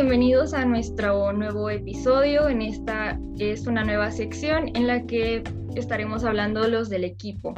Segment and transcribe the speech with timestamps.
[0.00, 2.48] Bienvenidos a nuestro nuevo episodio.
[2.48, 5.42] En esta es una nueva sección en la que
[5.74, 7.52] estaremos hablando los del equipo.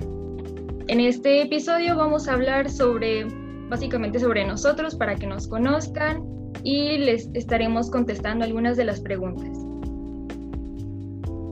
[0.88, 3.26] En este episodio vamos a hablar sobre,
[3.68, 6.24] básicamente sobre nosotros para que nos conozcan
[6.64, 9.50] y les estaremos contestando algunas de las preguntas.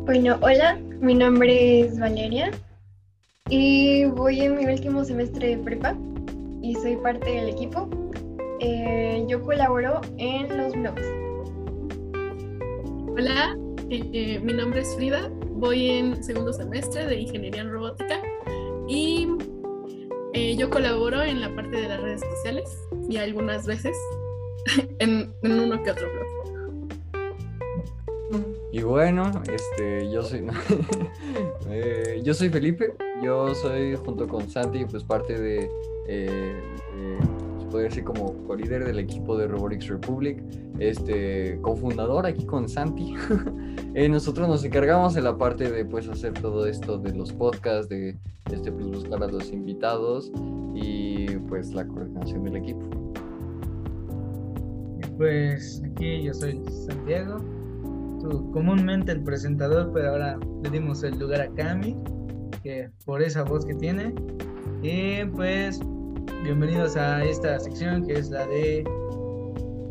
[0.06, 2.50] Bueno, hola, mi nombre es Valeria
[3.50, 5.94] y voy en mi último semestre de prepa
[6.62, 7.90] y soy parte del equipo.
[8.60, 11.06] Eh, yo colaboro en los blogs.
[13.10, 13.56] Hola,
[13.88, 18.20] eh, mi nombre es Frida, voy en segundo semestre de Ingeniería en Robótica
[18.88, 19.28] y
[20.34, 23.96] eh, yo colaboro en la parte de las redes sociales y algunas veces
[24.98, 26.28] en, uno que otro blog.
[28.72, 30.44] Y bueno, este, yo soy,
[32.24, 35.70] yo soy Felipe, yo soy junto con Santi, pues parte de
[36.08, 37.37] puede
[37.76, 40.42] decir como co-líder del equipo de Robotics Republic,
[40.78, 43.14] este, cofundador aquí con Santi.
[43.94, 47.90] eh, nosotros nos encargamos de la parte de pues hacer todo esto de los podcasts,
[47.90, 48.16] de
[48.50, 50.32] este, pues, buscar a los invitados
[50.74, 52.88] y pues la coordinación del equipo.
[55.18, 57.38] Pues aquí yo soy Santiago,
[58.52, 61.96] comúnmente el presentador, pero ahora le dimos el lugar a Cami,
[62.62, 64.14] que por esa voz que tiene.
[64.82, 65.80] Y pues
[66.42, 68.84] bienvenidos a esta sección que es la de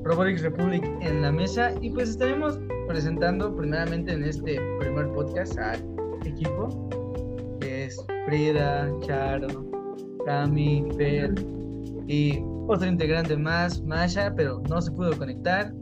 [0.04, 5.84] Robotics Republic en la mesa y pues estaremos presentando primeramente en este primer podcast al
[6.26, 6.90] equipo
[7.62, 9.48] es Frida, Charo,
[10.26, 11.34] Cami, Fer
[12.08, 15.74] y otro integrante más, Masha, pero no se pudo conectar.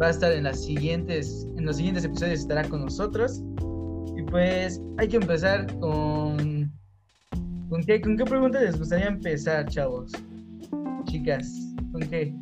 [0.00, 3.42] Va a estar en las siguientes, en los siguientes episodios estará con nosotros.
[4.16, 6.53] Y pues hay que empezar con
[7.74, 10.12] ¿Con qué, ¿Con qué pregunta les gustaría empezar, chavos?
[11.06, 12.32] Chicas, ¿con qué?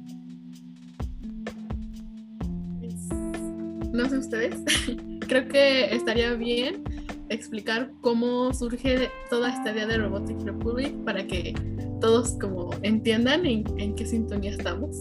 [3.95, 4.63] No sé ustedes.
[5.21, 6.85] Creo que estaría bien
[7.31, 11.55] explicar cómo surge toda esta idea de Robotics Republic para que
[12.03, 14.95] todos como entiendan en, qué sintonía estamos.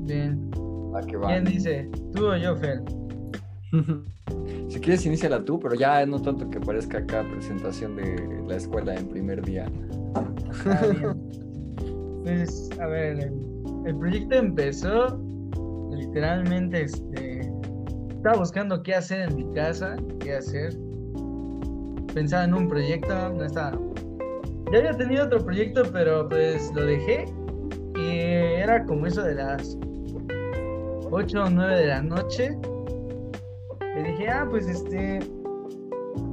[0.00, 0.50] Bien.
[1.26, 1.88] ¿Quién dice?
[2.14, 2.82] ¿Tú o yo, Fer?
[4.74, 8.96] Si quieres, iníciala tú, pero ya no tanto que parezca acá presentación de la escuela
[8.96, 9.70] en primer día.
[12.24, 13.30] Pues, a ver,
[13.84, 15.20] el, proyecto empezó
[15.92, 17.52] literalmente, este,
[18.16, 20.74] estaba buscando qué hacer en mi casa, qué hacer.
[22.12, 23.78] Pensaba en un proyecto, no estaba.
[24.72, 27.26] Ya había tenido otro proyecto, pero pues lo dejé
[27.94, 29.78] y era como eso de las
[31.10, 32.58] 8 o 9 de la noche
[33.94, 35.20] le dije, ah, pues este,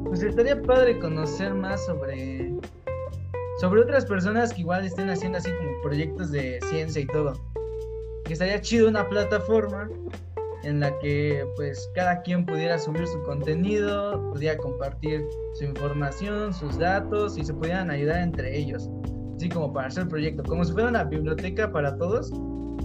[0.06, 2.52] pues estaría padre conocer más sobre,
[3.60, 7.34] sobre otras personas que igual estén haciendo así como proyectos de ciencia y todo.
[8.26, 9.90] Que estaría chido una plataforma
[10.64, 16.78] en la que pues cada quien pudiera subir su contenido, pudiera compartir su información, sus
[16.78, 18.90] datos y se pudieran ayudar entre ellos.
[19.36, 22.32] Así como para hacer el proyecto, como si fuera una biblioteca para todos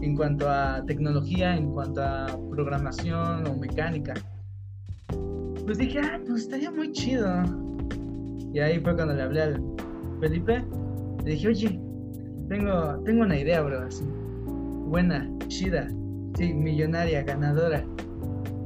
[0.01, 4.15] en cuanto a tecnología, en cuanto a programación o mecánica
[5.67, 7.29] pues dije, ah, pues estaría muy chido.
[8.55, 9.63] Y ahí fue cuando le hablé al
[10.21, 10.65] Felipe.
[11.25, 11.81] Le dije, oye,
[12.49, 14.05] tengo, tengo una idea, bro, así.
[14.87, 15.89] Buena, chida,
[16.39, 17.85] sí, millonaria, ganadora.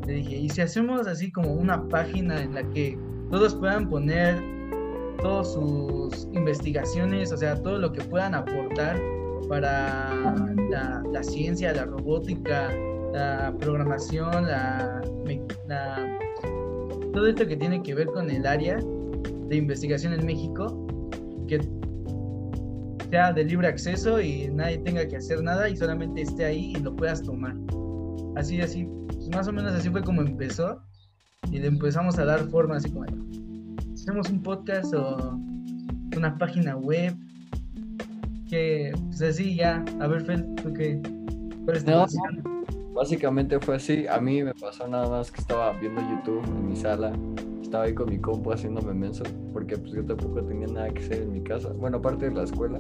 [0.07, 2.99] Le dije, ¿y si hacemos así como una página en la que
[3.31, 4.43] todos puedan poner
[5.23, 9.01] todas sus investigaciones, o sea, todo lo que puedan aportar
[9.49, 10.15] para
[10.71, 12.71] la, ciencia, la robótica,
[13.13, 15.03] la programación, la
[17.13, 18.79] todo esto que tiene que ver con el área
[19.49, 20.87] de investigación en México,
[21.49, 21.61] que
[23.11, 26.81] sea de libre acceso y nadie tenga que hacer nada y solamente esté ahí y
[26.81, 27.57] lo puedas tomar.
[28.37, 30.81] Así, así, pues más o menos así fue como empezó
[31.51, 33.05] y le empezamos a dar forma así como,
[33.93, 35.39] hacemos un podcast o
[36.17, 37.15] una página web,
[38.49, 41.01] que pues así ya, a ver Fel, ¿tú qué?
[41.65, 42.60] ¿Cuál es tu
[43.01, 44.07] Básicamente fue así.
[44.07, 47.13] A mí me pasó nada más que estaba viendo YouTube en mi sala.
[47.63, 49.25] Estaba ahí con mi compu haciéndome menso.
[49.55, 51.71] Porque pues yo tampoco tenía nada que hacer en mi casa.
[51.71, 52.79] Bueno, aparte de la escuela.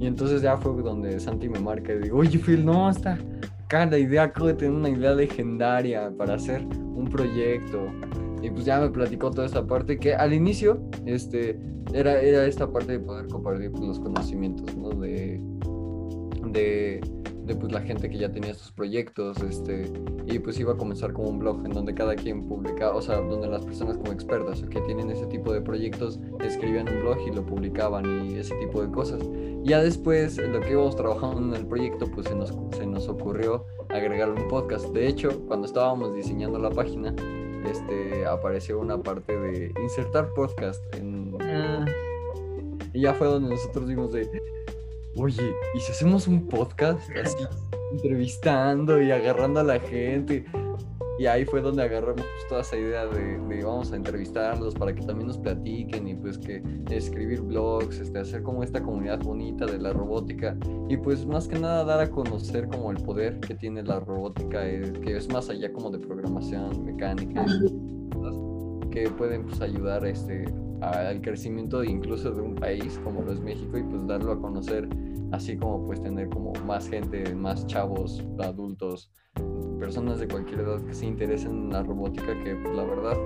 [0.00, 3.18] Y entonces ya fue donde Santi me marca y digo, oye Phil, no, está
[3.64, 7.92] acá la idea, acabo de tener una idea legendaria para hacer un proyecto.
[8.40, 11.60] Y pues ya me platicó toda esta parte que al inicio este,
[11.92, 14.88] era, era esta parte de poder compartir pues, los conocimientos, ¿no?
[14.88, 15.38] De,
[16.52, 17.00] de
[17.48, 19.90] de pues la gente que ya tenía estos proyectos, este,
[20.26, 23.16] y pues iba a comenzar como un blog en donde cada quien publicaba, o sea,
[23.16, 27.34] donde las personas como expertas que tienen ese tipo de proyectos escribían un blog y
[27.34, 29.22] lo publicaban y ese tipo de cosas.
[29.64, 33.64] Ya después, lo que íbamos trabajando en el proyecto, pues se nos, se nos ocurrió
[33.88, 34.86] agregar un podcast.
[34.88, 37.14] De hecho, cuando estábamos diseñando la página,
[37.68, 41.34] este, apareció una parte de insertar podcast en...
[41.40, 41.86] Ah,
[42.92, 44.28] Y ya fue donde nosotros vimos de,
[45.18, 47.44] oye, ¿y si hacemos un podcast así,
[47.92, 50.44] entrevistando y agarrando a la gente?
[51.18, 54.94] Y ahí fue donde agarramos pues, toda esa idea de, de vamos a entrevistarlos para
[54.94, 59.66] que también nos platiquen y pues que escribir blogs, este, hacer como esta comunidad bonita
[59.66, 60.56] de la robótica
[60.88, 64.68] y pues más que nada dar a conocer como el poder que tiene la robótica,
[64.68, 67.44] eh, que es más allá como de programación, mecánica,
[68.92, 70.44] que pueden pues ayudar este,
[70.80, 74.40] al crecimiento de incluso de un país como lo es México y pues darlo a
[74.40, 74.88] conocer
[75.32, 79.10] así como pues tener como más gente, más chavos, adultos,
[79.78, 83.16] personas de cualquier edad que se interesen en la robótica que pues, la verdad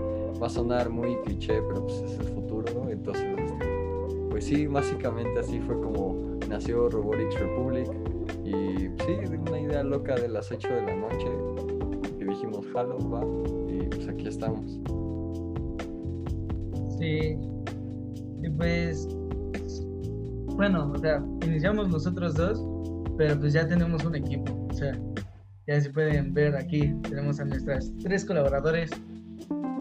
[0.40, 2.90] va a sonar muy cliché pero pues es el futuro ¿no?
[2.90, 7.88] entonces este, pues sí básicamente así fue como nació Robotics Republic
[8.44, 11.28] y sí de una idea loca de las 8 de la noche
[12.18, 13.22] que dijimos halo va
[13.72, 14.80] y pues aquí estamos
[17.02, 17.36] sí.
[18.42, 19.08] Y pues,
[20.56, 22.62] bueno, o sea, iniciamos nosotros dos,
[23.18, 24.66] pero pues ya tenemos un equipo.
[24.70, 24.96] O sea,
[25.66, 28.90] ya se pueden ver aquí, tenemos a nuestras tres colaboradores,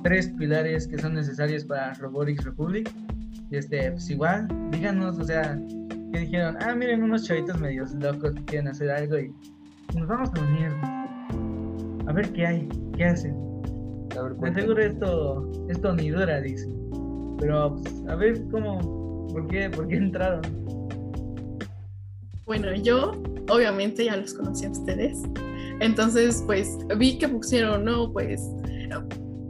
[0.04, 2.90] tres pilares que son necesarios para Robotics Republic.
[3.50, 5.60] Y este, pues igual, díganos, o sea,
[6.14, 9.34] que dijeron, ah, miren unos chavitos medios locos que quieren hacer algo y
[9.96, 10.72] nos vamos a unir.
[12.08, 13.36] A ver qué hay, qué hacen.
[14.18, 16.68] a ver De seguro esto, esto ni dura, dice.
[17.42, 20.42] Pero pues, a ver cómo, por qué, por qué entraron.
[22.46, 25.18] Bueno, yo obviamente ya los conocí a ustedes.
[25.80, 28.42] Entonces, pues vi que pusieron, no, pues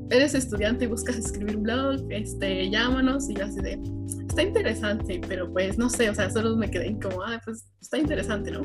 [0.10, 3.80] eres estudiante y buscas escribir blog, este, llámanos y yo así de,
[4.28, 7.98] está interesante, pero pues no sé, o sea, solo me quedé como, ah, pues está
[7.98, 8.62] interesante, ¿no?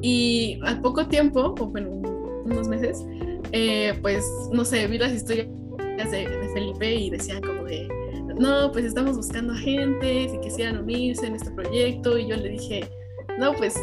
[0.00, 1.90] Y al poco tiempo, o bueno,
[2.44, 3.04] unos meses,
[3.52, 5.48] eh, pues no sé, vi las historias
[6.10, 7.61] de, de Felipe y decían como
[8.38, 12.88] no, pues estamos buscando gente, si quisieran unirse en este proyecto y yo le dije,
[13.38, 13.74] no, pues,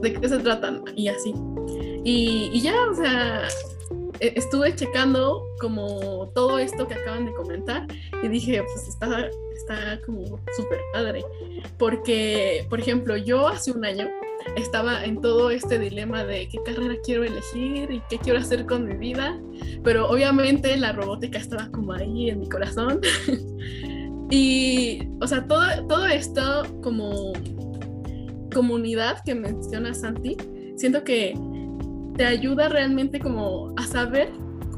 [0.00, 0.84] ¿de qué se tratan?
[0.96, 1.34] Y así.
[2.04, 3.48] Y, y ya, o sea,
[4.20, 7.86] e- estuve checando como todo esto que acaban de comentar
[8.22, 11.24] y dije, pues está, está como súper padre.
[11.78, 14.08] Porque, por ejemplo, yo hace un año
[14.56, 18.86] estaba en todo este dilema de qué carrera quiero elegir y qué quiero hacer con
[18.86, 19.40] mi vida,
[19.84, 23.00] pero obviamente la robótica estaba como ahí en mi corazón.
[24.34, 27.34] y, o sea, todo, todo esto como
[28.54, 30.38] comunidad que menciona Santi,
[30.76, 31.38] siento que
[32.16, 34.30] te ayuda realmente como a saber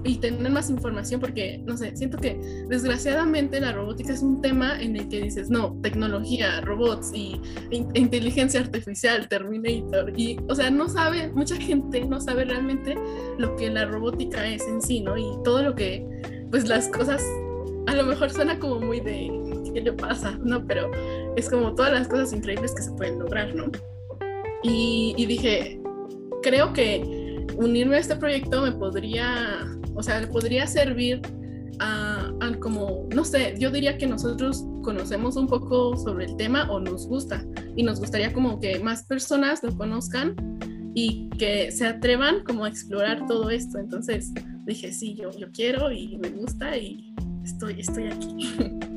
[0.03, 4.83] y tener más información porque, no sé, siento que desgraciadamente la robótica es un tema
[4.83, 7.41] en el que dices, no, tecnología, robots y
[7.71, 12.97] in- inteligencia artificial, Terminator, y, o sea, no sabe, mucha gente no sabe realmente
[13.39, 15.17] lo que la robótica es en sí, ¿no?
[15.17, 16.05] Y todo lo que,
[16.51, 17.25] pues las cosas,
[17.87, 19.31] a lo mejor suena como muy de,
[19.75, 20.39] ¿qué le pasa?
[20.43, 20.91] No, pero
[21.37, 23.67] es como todas las cosas increíbles que se pueden lograr, ¿no?
[24.63, 25.81] Y, y dije,
[26.43, 31.21] creo que unirme a este proyecto me podría, o sea, le podría servir
[31.81, 36.71] a, a como, no sé, yo diría que nosotros conocemos un poco sobre el tema
[36.71, 37.45] o nos gusta
[37.77, 40.37] y nos gustaría como que más personas lo conozcan
[40.95, 43.79] y que se atrevan como a explorar todo esto.
[43.79, 44.33] Entonces
[44.65, 47.13] dije, sí, yo, yo quiero y me gusta y
[47.45, 48.85] estoy, estoy aquí.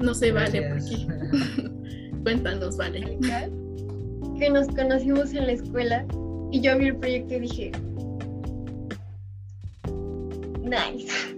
[0.00, 1.06] no sé, vale, ¿por gracias.
[1.06, 1.70] qué?
[2.22, 3.18] Cuéntanos, vale.
[4.38, 6.06] que nos conocimos en la escuela
[6.50, 7.72] y yo vi el proyecto y dije,
[10.62, 11.36] nice,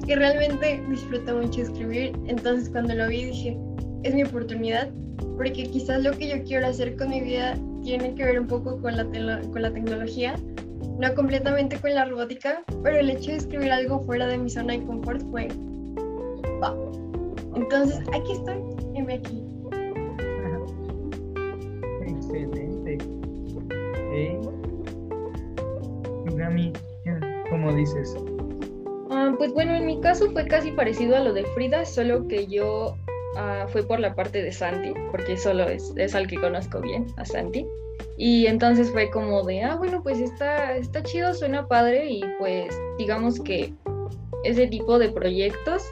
[0.06, 3.58] que realmente disfruto mucho escribir, entonces cuando lo vi dije,
[4.02, 4.90] es mi oportunidad,
[5.36, 8.80] porque quizás lo que yo quiero hacer con mi vida tiene que ver un poco
[8.80, 10.34] con la, con la tecnología,
[10.98, 14.74] no completamente con la robótica, pero el hecho de escribir algo fuera de mi zona
[14.74, 15.48] de confort fue,
[16.60, 17.09] wow.
[17.54, 18.62] Entonces aquí estoy,
[18.94, 19.44] heme aquí.
[22.06, 22.98] Excelente.
[24.12, 24.38] Hey.
[26.36, 26.72] Gami,
[27.50, 28.16] ¿cómo dices?
[29.10, 32.46] Ah, pues bueno, en mi caso fue casi parecido a lo de Frida, solo que
[32.46, 32.94] yo
[33.36, 37.06] ah, fue por la parte de Santi, porque solo es, es al que conozco bien,
[37.16, 37.66] a Santi.
[38.16, 42.78] Y entonces fue como de, ah, bueno, pues está, está chido, suena padre y pues
[42.98, 43.74] digamos que
[44.44, 45.82] ese tipo de proyectos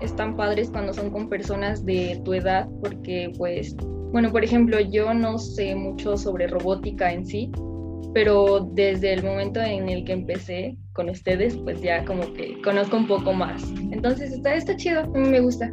[0.00, 3.76] están padres cuando son con personas de tu edad, porque pues,
[4.12, 7.50] bueno, por ejemplo, yo no sé mucho sobre robótica en sí,
[8.12, 12.96] pero desde el momento en el que empecé con ustedes, pues ya como que conozco
[12.96, 13.62] un poco más.
[13.90, 15.70] Entonces está, está chido, me gusta.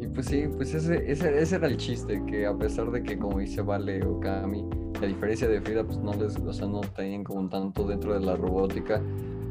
[0.00, 3.18] Y pues sí, pues ese, ese, ese era el chiste, que a pesar de que
[3.18, 4.64] como dice Vale o Cami,
[5.02, 8.24] a diferencia de Frida, pues no les, o sea, no tenían como tanto dentro de
[8.24, 9.02] la robótica,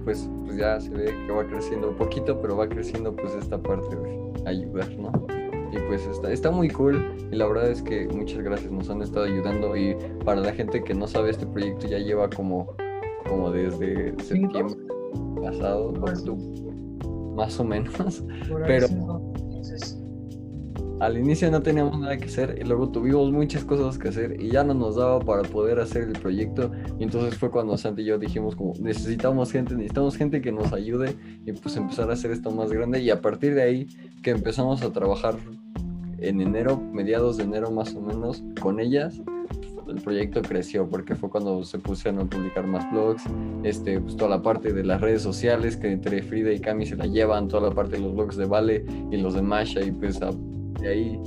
[0.08, 3.62] pues, pues ya se ve que va creciendo un poquito, pero va creciendo pues esta
[3.62, 5.12] parte de ayudar, ¿no?
[5.74, 7.14] Y pues está, está muy cool.
[7.30, 9.76] Y la verdad es que muchas gracias, nos han estado ayudando.
[9.76, 12.74] Y para la gente que no sabe este proyecto ya lleva como,
[13.28, 14.78] como desde septiembre
[15.44, 15.92] pasado,
[17.36, 18.24] más o menos,
[18.66, 18.88] pero.
[21.00, 24.50] Al inicio no teníamos nada que hacer y luego tuvimos muchas cosas que hacer y
[24.50, 26.72] ya no nos daba para poder hacer el proyecto.
[27.00, 30.74] Y entonces fue cuando Santi y yo dijimos como necesitamos gente, necesitamos gente que nos
[30.74, 33.88] ayude y pues empezar a hacer esto más grande y a partir de ahí
[34.24, 35.36] que empezamos a trabajar
[36.20, 39.22] en enero, mediados de enero más o menos con ellas
[39.88, 43.24] el proyecto creció porque fue cuando se pusieron a publicar más blogs,
[43.64, 46.98] este, pues toda la parte de las redes sociales que entre Frida y Cami se
[46.98, 49.92] la llevan, toda la parte de los blogs de Vale y los de Masha y
[49.92, 50.32] pues a-
[50.80, 51.20] de ahí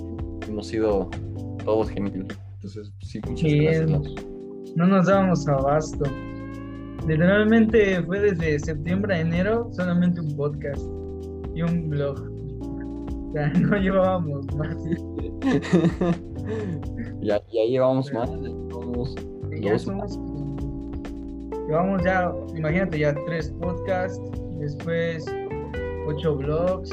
[0.48, 1.08] hemos sido
[1.64, 2.26] todos geniales.
[2.54, 3.90] Entonces, sí, muchas gracias.
[4.76, 6.04] No nos dábamos abasto.
[7.06, 10.82] Literalmente fue desde septiembre a enero solamente un podcast
[11.54, 12.20] y un blog.
[13.30, 14.76] O sea, no llevábamos más.
[17.20, 18.30] ya, ya llevamos más,
[19.52, 20.18] Y ya Dos somos.
[21.66, 24.20] Llevamos ya, imagínate, ya tres podcasts,
[24.58, 25.24] después
[26.06, 26.90] ocho blogs.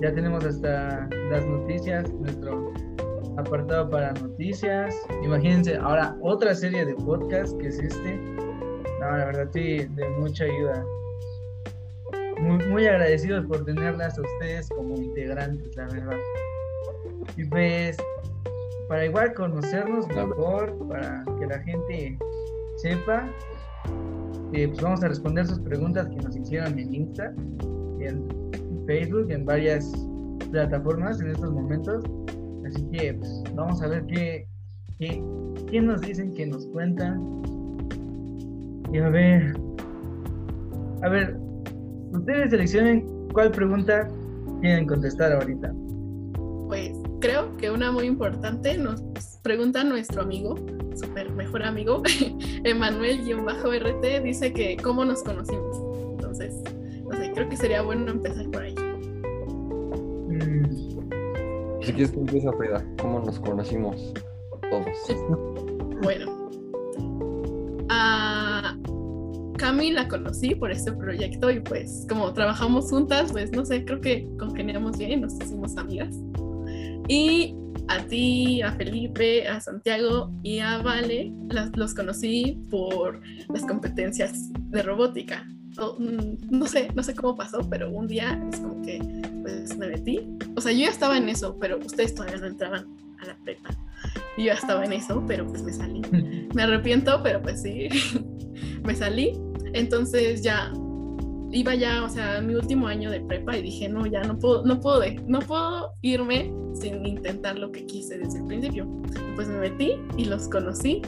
[0.00, 2.72] Ya tenemos hasta las noticias, nuestro
[3.36, 4.94] apartado para noticias.
[5.24, 8.16] Imagínense, ahora otra serie de podcasts que es este.
[9.00, 10.84] No, la verdad, sí, de mucha ayuda.
[12.40, 16.16] Muy, muy agradecidos por tenerlas a ustedes como integrantes, la verdad.
[17.36, 17.96] Y pues,
[18.88, 22.18] para igual conocernos mejor, para que la gente
[22.76, 23.26] sepa,
[24.52, 27.34] eh, pues vamos a responder sus preguntas que nos hicieron en Insta,
[28.86, 29.92] Facebook, en varias
[30.50, 32.04] plataformas en estos momentos.
[32.66, 34.46] Así que pues, vamos a ver qué,
[34.98, 37.42] qué, nos dicen, qué nos cuentan.
[38.92, 39.56] Y a ver,
[41.02, 41.36] a ver,
[42.12, 44.08] ustedes seleccionen cuál pregunta
[44.60, 45.72] quieren contestar ahorita.
[46.68, 49.02] Pues creo que una muy importante nos
[49.42, 50.56] pregunta nuestro amigo,
[50.96, 52.02] super mejor amigo,
[52.64, 55.85] Emanuel-RT, dice que cómo nos conocimos.
[57.36, 58.74] Creo que sería bueno empezar por ahí.
[60.28, 60.64] Mm,
[61.82, 64.14] Si quieres que empieza Frida, ¿cómo nos conocimos
[64.70, 64.86] todos?
[66.02, 66.48] Bueno,
[67.90, 68.74] a
[69.58, 74.00] Cami la conocí por este proyecto y pues como trabajamos juntas, pues no sé, creo
[74.00, 76.16] que congeniamos bien, nos hicimos amigas.
[77.06, 77.54] Y
[77.88, 83.20] a ti, a Felipe, a Santiago y a Vale las- los conocí por
[83.52, 85.46] las competencias de robótica.
[85.76, 88.98] Mm, no sé, no sé cómo pasó, pero un día es como que
[89.42, 90.28] pues me metí.
[90.56, 92.86] O sea, yo ya estaba en eso, pero ustedes todavía no entraban
[93.20, 93.70] a la prepa.
[94.38, 96.02] Yo ya estaba en eso, pero pues me salí.
[96.54, 97.88] Me arrepiento, pero pues sí,
[98.84, 99.32] me salí.
[99.72, 100.72] Entonces ya
[101.52, 104.64] iba ya, o sea, mi último año de prepa y dije, no, ya no puedo,
[104.64, 108.86] no puedo, no puedo irme sin intentar lo que quise desde el principio.
[109.34, 111.02] Pues me metí y los conocí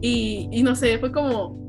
[0.00, 1.65] y, y no sé, fue como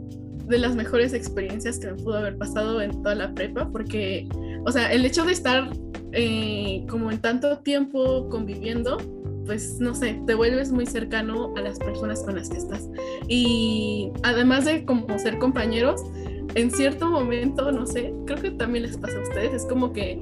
[0.47, 4.27] de las mejores experiencias que me pudo haber pasado en toda la prepa porque,
[4.65, 5.69] o sea, el hecho de estar
[6.13, 8.97] eh, como en tanto tiempo conviviendo,
[9.45, 12.89] pues no sé, te vuelves muy cercano a las personas con las que estás.
[13.27, 16.01] Y además de como ser compañeros,
[16.55, 20.19] en cierto momento, no sé, creo que también les pasa a ustedes, es como que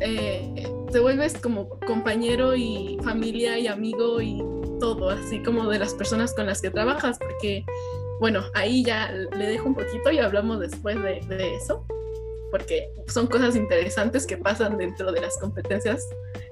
[0.00, 4.42] eh, te vuelves como compañero y familia y amigo y
[4.80, 7.64] todo, así como de las personas con las que trabajas, porque,
[8.20, 11.84] bueno, ahí ya le dejo un poquito y hablamos después de, de eso,
[12.50, 16.08] porque son cosas interesantes que pasan dentro de las competencias.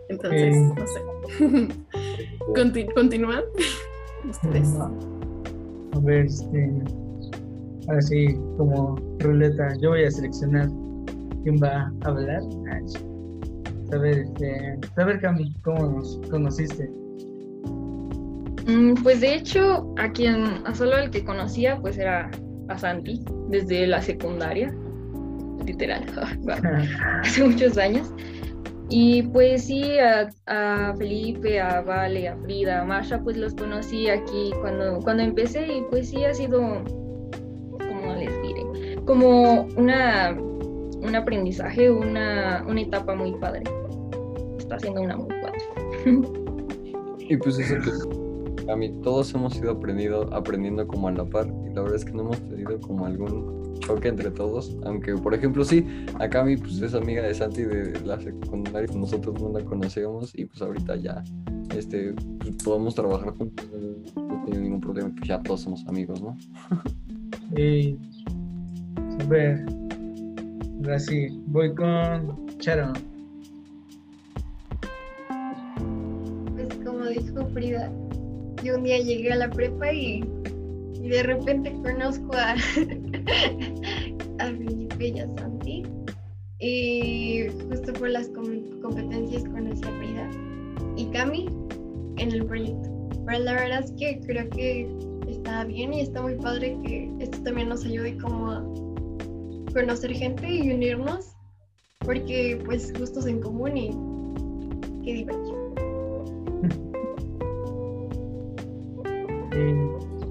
[0.08, 0.72] Entonces, Eh.
[0.76, 1.68] no sé.
[2.54, 3.44] Conti- ¿Continúan?
[4.30, 4.74] Ustedes.
[4.76, 4.90] A
[6.00, 6.72] ver, este.
[7.88, 10.68] Ahora sí, como ruleta, yo voy a seleccionar
[11.42, 12.42] quién va a hablar.
[12.72, 12.82] Ay,
[13.90, 14.78] Saber, este.
[14.94, 16.90] Saber, Cami, cómo nos conociste.
[18.68, 22.30] Mm, Pues de hecho, a quien, a solo el que conocía, pues era
[22.68, 24.74] a Santi, desde la secundaria,
[25.64, 26.04] literal,
[27.22, 28.12] hace muchos años.
[28.90, 34.08] Y pues sí, a, a Felipe, a Vale, a Frida, a Masha, pues los conocí
[34.08, 40.36] aquí cuando, cuando empecé y pues sí ha sido, como les diré, como una
[41.00, 43.62] un aprendizaje, una, una etapa muy padre.
[44.58, 45.58] Está siendo una muy padre.
[47.30, 47.90] Y pues eso que
[48.68, 52.04] a mí todos hemos ido aprendido, aprendiendo como a la par y la verdad es
[52.04, 55.86] que no hemos tenido como algún choque entre todos, aunque por ejemplo sí,
[56.18, 60.36] acá mi pues es amiga de Santi de la secundaria, pues, nosotros no la conocíamos
[60.36, 61.22] y pues ahorita ya
[61.74, 63.66] este pues, podemos trabajar juntos,
[64.16, 66.36] no tiene ningún problema, pues ya todos somos amigos, ¿no?
[67.56, 67.96] Y
[69.26, 69.64] ver,
[70.82, 72.92] ahora sí, voy con Charo.
[76.54, 77.90] Pues como dijo Frida,
[78.62, 80.22] yo un día llegué a la prepa y,
[81.00, 82.52] de repente conozco a,
[84.40, 85.84] a Felipe y a Santi.
[86.60, 90.30] Y justo por las com- competencias conocí a Frida
[90.96, 91.46] y Cami
[92.16, 92.90] en el proyecto.
[93.26, 94.88] Pero la verdad es que creo que
[95.28, 98.64] está bien y está muy padre que esto también nos ayude como a
[99.72, 101.36] conocer gente y unirnos
[102.00, 103.90] porque pues gustos en común y
[105.04, 105.57] qué divertido.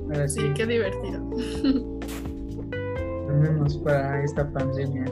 [0.06, 1.22] Ahora sí, Sí, qué divertido.
[3.28, 5.06] tenemos para esta pandemia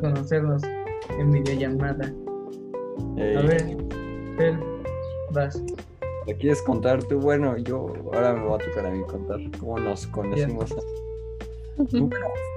[0.00, 0.62] conocernos
[1.18, 2.06] en videollamada.
[2.06, 3.76] A Eh, ver,
[4.36, 4.58] Fer,
[5.32, 5.62] vas.
[6.26, 7.20] ¿Le quieres contar tú?
[7.20, 10.74] Bueno, yo ahora me va a tocar a mí contar cómo nos conocimos.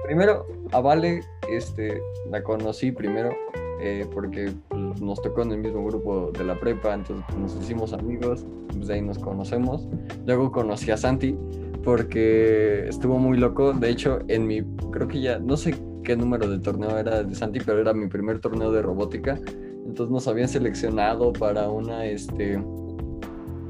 [0.04, 2.00] Primero, a Vale, este,
[2.30, 3.30] la conocí primero
[3.80, 7.56] eh, porque pues, nos tocó en el mismo grupo de la prepa, entonces pues, nos
[7.62, 9.88] hicimos amigos, pues de ahí nos conocemos.
[10.26, 11.36] Luego conocí a Santi
[11.84, 13.72] porque estuvo muy loco.
[13.72, 17.34] De hecho, en mi, creo que ya, no sé qué número de torneo era de
[17.34, 19.38] Santi, pero era mi primer torneo de robótica.
[19.86, 22.62] Entonces nos habían seleccionado para una, este,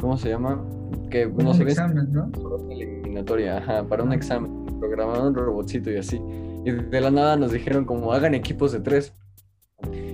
[0.00, 0.62] ¿cómo se llama?
[1.08, 2.30] Que Un habían examen, ¿no?
[2.38, 6.20] una eliminatoria, ajá, para un examen, programaron un robotcito y así.
[6.64, 9.14] Y de la nada nos dijeron como hagan equipos de tres.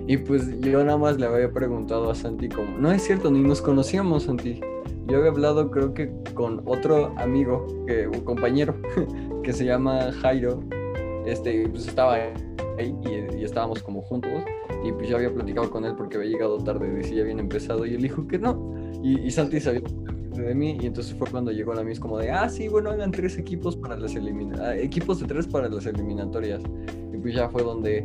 [0.07, 3.41] Y pues yo nada más le había preguntado a Santi como, no es cierto, ni
[3.41, 4.61] nos conocíamos Santi.
[5.07, 8.75] Yo había hablado creo que con otro amigo, que, un compañero,
[9.43, 10.61] que se llama Jairo.
[11.25, 14.31] Este, pues estaba ahí y, y estábamos como juntos.
[14.85, 17.85] Y pues yo había platicado con él porque había llegado tarde, decía habían empezado.
[17.85, 18.75] Y él dijo que no.
[19.03, 19.83] Y, y Santi sabía
[20.45, 23.11] de mí y entonces fue cuando llegó la mis como de ah sí bueno hagan
[23.11, 26.61] tres equipos para las elimina equipos de tres para las eliminatorias
[27.13, 28.05] y pues ya fue donde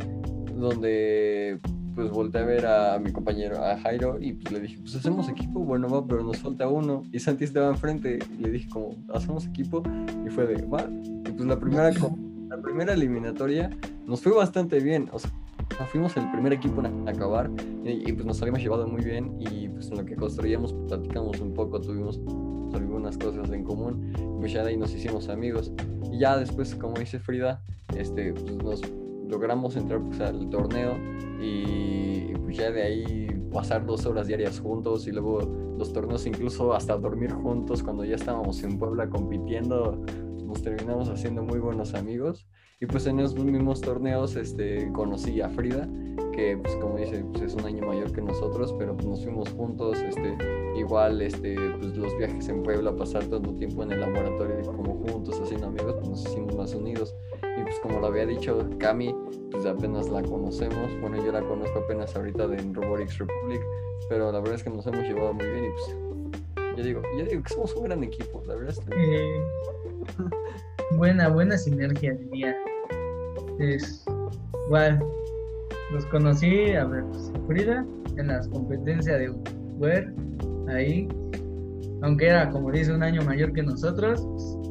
[0.55, 1.59] donde
[1.95, 5.29] pues volteé a ver a mi compañero a Jairo y pues le dije pues hacemos
[5.29, 7.03] equipo bueno va pero nos falta uno.
[7.11, 9.83] Y Santi estaba enfrente y le dije como hacemos equipo
[10.25, 10.87] y fue de va
[11.27, 11.91] y pues la primera
[12.49, 13.69] la primera eliminatoria
[14.05, 15.09] nos fue bastante bien.
[15.11, 15.31] O sea
[15.85, 17.49] fuimos el primer equipo en acabar
[17.83, 19.35] y, y, pues nos habíamos llevado muy bien.
[19.39, 22.19] Y pues en lo que construíamos pues, platicamos un poco, tuvimos
[22.73, 25.71] algunas cosas en común, pues ya de ahí nos hicimos amigos.
[26.11, 27.61] Y ya después como dice Frida,
[27.95, 28.81] este, pues nos
[29.31, 30.97] logramos entrar pues, al torneo
[31.41, 35.39] y, pues ya de ahí pasar dos horas diarias juntos y luego
[35.77, 40.03] los torneos incluso hasta dormir juntos cuando ya estábamos en Puebla compitiendo,
[40.45, 42.45] nos terminamos haciendo muy buenos amigos
[42.81, 45.87] y pues en esos mismos torneos este, conocí a Frida,
[46.33, 49.49] que pues como dice, pues es un año mayor que nosotros, pero pues, nos fuimos
[49.49, 50.37] juntos, este,
[50.77, 55.39] igual este, pues los viajes en Puebla, pasar tanto tiempo en el laboratorio como juntos
[55.39, 57.15] haciendo amigos, pues nos hicimos más unidos.
[57.61, 59.15] Y pues como lo había dicho Cami,
[59.51, 63.61] pues apenas la conocemos, bueno yo la conozco apenas ahorita de Robotics Republic,
[64.09, 67.25] pero la verdad es que nos hemos llevado muy bien y pues yo digo, yo
[67.25, 69.43] digo que somos un gran equipo, la verdad es que...
[70.97, 72.55] Buena, buena sinergia diría.
[73.59, 74.05] Es
[74.67, 74.99] igual.
[75.93, 77.85] Los conocí a ver, pues, Frida
[78.17, 79.29] en las competencias de
[79.77, 80.13] Web,
[80.67, 81.07] ahí.
[82.01, 84.21] Aunque era, como dice, un año mayor que nosotros.
[84.21, 84.70] pues,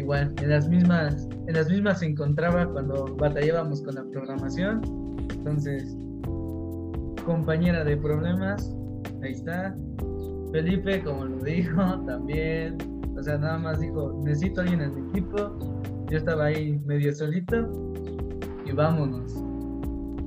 [0.00, 4.80] igual, en las mismas, en las mismas se encontraba cuando batallábamos con la programación.
[5.32, 5.96] Entonces,
[7.24, 8.74] compañera de problemas,
[9.22, 9.74] ahí está.
[10.52, 12.76] Felipe, como lo dijo, también.
[13.16, 15.58] O sea, nada más dijo, necesito alguien en mi equipo.
[16.10, 17.68] Yo estaba ahí medio solito.
[18.64, 19.34] Y vámonos.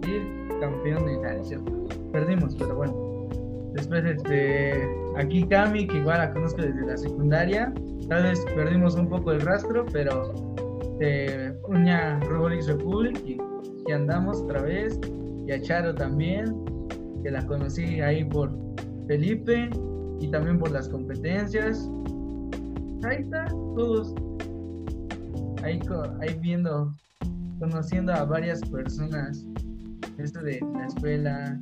[0.08, 1.66] Y campeón de Nación.
[2.12, 3.28] Perdimos, pero bueno.
[3.74, 7.74] Después, este, aquí Cami, que igual la conozco desde la secundaria.
[8.10, 10.34] Tal vez perdimos un poco el rastro, pero
[11.00, 13.38] eh, uña Robotics Republic y,
[13.88, 15.00] y andamos otra vez.
[15.48, 16.54] Y a Charo también,
[17.24, 18.52] que la conocí ahí por
[19.08, 19.70] Felipe
[20.20, 21.90] y también por las competencias.
[23.04, 24.14] Ahí está, todos.
[25.64, 25.80] Ahí,
[26.22, 26.92] ahí viendo,
[27.60, 29.46] conociendo a varias personas.
[30.18, 31.60] Esto de la escuela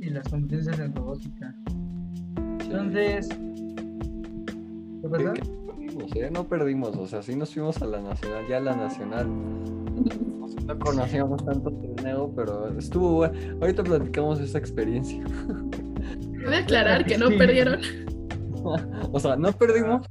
[0.00, 1.54] y las competencias en robótica.
[2.60, 3.28] Entonces,
[5.00, 6.30] que perdimos, ¿eh?
[6.32, 9.26] No perdimos, o sea, sí nos fuimos a la nacional, ya a la nacional.
[10.66, 13.34] No conocíamos tanto torneo, pero estuvo bueno.
[13.60, 15.22] Ahorita platicamos esa experiencia.
[16.44, 17.36] Voy a aclarar que no Sí.
[17.38, 17.80] perdieron.
[19.12, 20.06] o sea, no perdimos,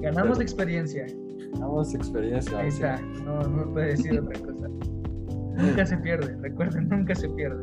[0.00, 1.06] Ganamos experiencia.
[1.52, 2.58] ganamos experiencia.
[2.58, 2.76] Ahí sí.
[2.82, 3.00] está.
[3.24, 4.68] No, no puede decir otra cosa.
[5.56, 7.62] Nunca se pierde, recuerden, nunca se pierde.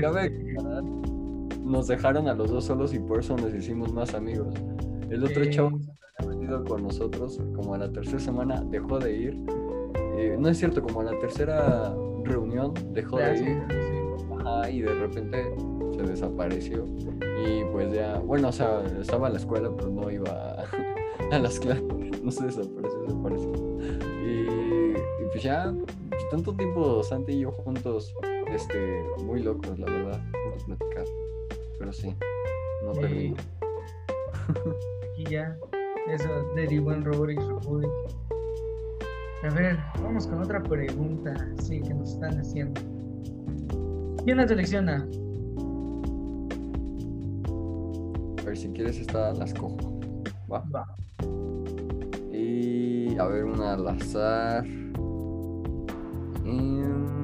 [0.00, 0.56] Cabe Este,
[1.64, 4.54] nos dejaron a los dos solos y por eso nos hicimos más amigos.
[5.10, 5.86] El otro eh, chavo que
[6.18, 9.36] había venido con nosotros, como a la tercera semana, dejó de ir.
[10.16, 13.62] Eh, no es cierto, como a la tercera reunión dejó ya, de ir.
[13.70, 13.96] sí.
[14.38, 15.54] Ajá, y de repente
[15.96, 16.84] se desapareció.
[17.44, 20.64] Y pues ya, bueno, o sea, estaba en la escuela, pero no iba a,
[21.32, 21.84] a las clases.
[22.22, 23.52] No se desapareció, desapareció.
[24.24, 24.48] Y,
[25.22, 25.72] y pues ya,
[26.10, 28.14] pues, tanto tiempo Santi y yo juntos,
[28.48, 31.04] este, muy locos, la verdad, juntos platicar.
[31.78, 32.14] Pero sí,
[32.84, 33.40] no perdimos.
[35.30, 35.56] Ya,
[36.08, 37.90] eso derivó en Robotics Republic.
[39.42, 42.80] A ver, vamos con otra pregunta, sí, que nos están haciendo.
[44.24, 45.06] ¿Quién la selecciona?
[48.40, 50.00] A ver, si quieres esta las cojo.
[50.50, 50.64] Va.
[50.74, 50.86] Va.
[52.32, 54.64] Y a ver, una al azar.
[56.44, 57.16] Em,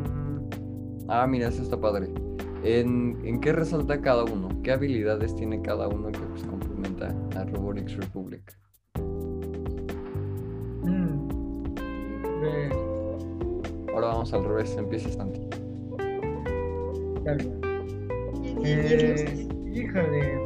[1.09, 2.09] Ah, mira, esta está padre.
[2.63, 4.49] ¿En, en qué resalta cada uno?
[4.63, 6.43] ¿Qué habilidades tiene cada uno que pues,
[7.53, 8.43] Robotics Republic?
[10.85, 11.29] Mm,
[12.45, 12.71] eh,
[13.95, 15.41] Ahora vamos al revés, empieza Santi.
[17.21, 20.39] y- Eh, híjole,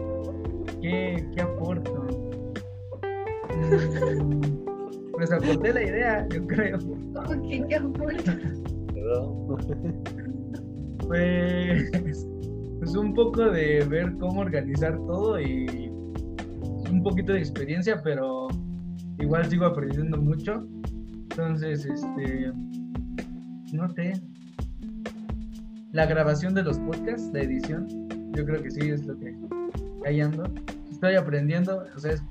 [0.83, 2.07] ¿qué, qué aporto?
[3.57, 4.41] Mm,
[5.13, 6.77] pues aporté la idea, yo creo.
[6.79, 8.33] Ok, qué aporto.
[11.07, 11.91] Pues,
[12.81, 15.86] pues un poco de ver cómo organizar todo y
[17.09, 18.49] poquito de experiencia, pero
[19.21, 20.67] igual sigo aprendiendo mucho.
[21.31, 22.53] Entonces, este,
[23.73, 24.21] no sé.
[25.93, 27.87] La grabación de los podcasts, la edición,
[28.35, 29.37] yo creo que sí es lo que
[30.05, 30.53] ahí ando.
[30.91, 32.23] Estoy aprendiendo, o sea, es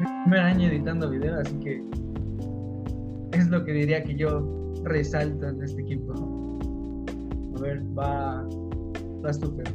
[0.00, 1.82] mi primer año editando video, así que
[3.32, 6.14] es lo que diría que yo resalto en este equipo.
[7.56, 8.48] A ver, va,
[9.22, 9.74] Fer.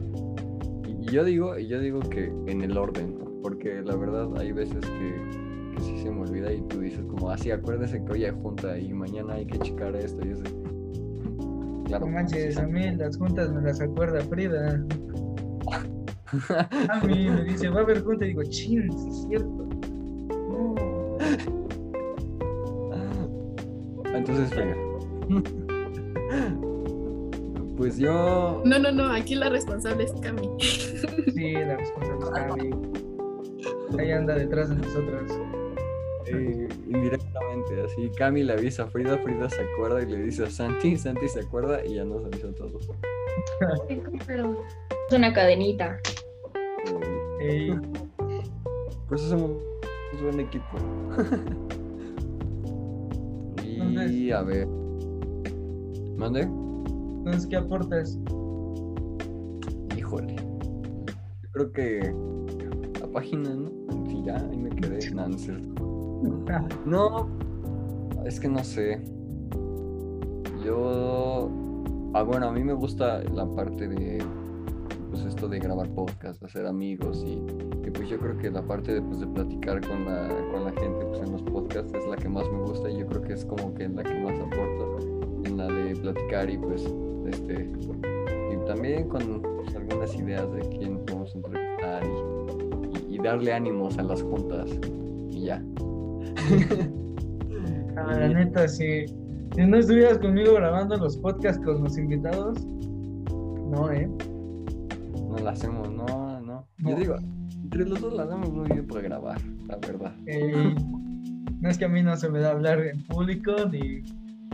[0.87, 3.22] Y yo digo, yo digo que en el orden.
[3.43, 7.29] Porque la verdad hay veces que, que sí se me olvida y tú dices como
[7.29, 10.43] así, acuérdese que hoy hay junta y mañana hay que checar esto y eso.
[11.85, 12.05] Claro.
[12.05, 14.83] No manches, sí, a mí las juntas me las acuerda Frida.
[16.89, 19.69] A mí me dice, va a haber junta y digo, chin, sí es cierto.
[20.49, 20.75] No.
[24.15, 24.75] Entonces, venga.
[27.75, 28.61] Pues yo.
[28.65, 30.47] No, no, no, aquí la responsable es Cami.
[30.59, 33.03] Sí, la responsabilidad de Cami.
[33.99, 35.31] Ahí anda detrás de nosotros.
[36.27, 38.09] eh, indirectamente, así.
[38.17, 41.41] Cami le avisa a Frida, Frida se acuerda y le dice a Santi, Santi se
[41.41, 42.89] acuerda y ya nos avisó a todos.
[44.25, 44.57] Pero
[45.09, 45.99] Es una cadenita.
[47.41, 47.75] Eh,
[49.11, 49.51] eso somos
[50.13, 50.77] un buen equipo.
[54.09, 54.67] y a ver.
[56.17, 56.41] ¿Mande?
[56.41, 58.17] entonces, ¿qué aportas?
[59.97, 60.35] Híjole.
[60.35, 62.13] Yo creo que
[63.13, 63.69] página, ¿no?
[64.07, 65.11] Sí, ya, ahí me quedé.
[65.11, 66.21] No, no es cierto.
[66.85, 67.27] No,
[68.25, 68.99] es que no sé.
[70.65, 71.49] Yo.
[72.13, 74.23] Ah, bueno, a mí me gusta la parte de.
[75.09, 77.33] Pues esto de grabar podcast, hacer amigos y,
[77.85, 80.71] y pues yo creo que la parte de, pues, de platicar con la, con la
[80.71, 83.33] gente pues, en los podcasts es la que más me gusta y yo creo que
[83.33, 84.97] es como que la que más aporto
[85.45, 86.83] en la de platicar y pues
[87.27, 87.71] este
[88.51, 91.62] y también con pues, algunas ideas de quién podemos entrevistar y, y- y
[93.23, 94.69] darle ánimos a las juntas
[95.31, 95.63] y ya.
[97.95, 103.91] Ah, la neta, si, si no estuvieras conmigo grabando los podcasts con los invitados, no,
[103.91, 104.09] ¿eh?
[105.29, 106.67] No la hacemos, no, no.
[106.79, 107.15] Yo digo,
[107.61, 110.13] entre los dos la damos muy bien para grabar, la verdad.
[110.25, 110.75] Ey,
[111.61, 114.01] no es que a mí no se me da hablar en público ni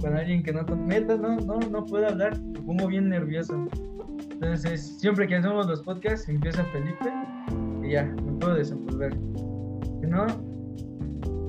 [0.02, 3.68] con alguien que no neta, no, no, no puedo hablar, me pongo bien nervioso.
[4.32, 7.12] Entonces, siempre que hacemos los podcasts, empieza Felipe
[7.84, 9.14] y ya, puedo desenvolver.
[10.02, 10.28] Si no,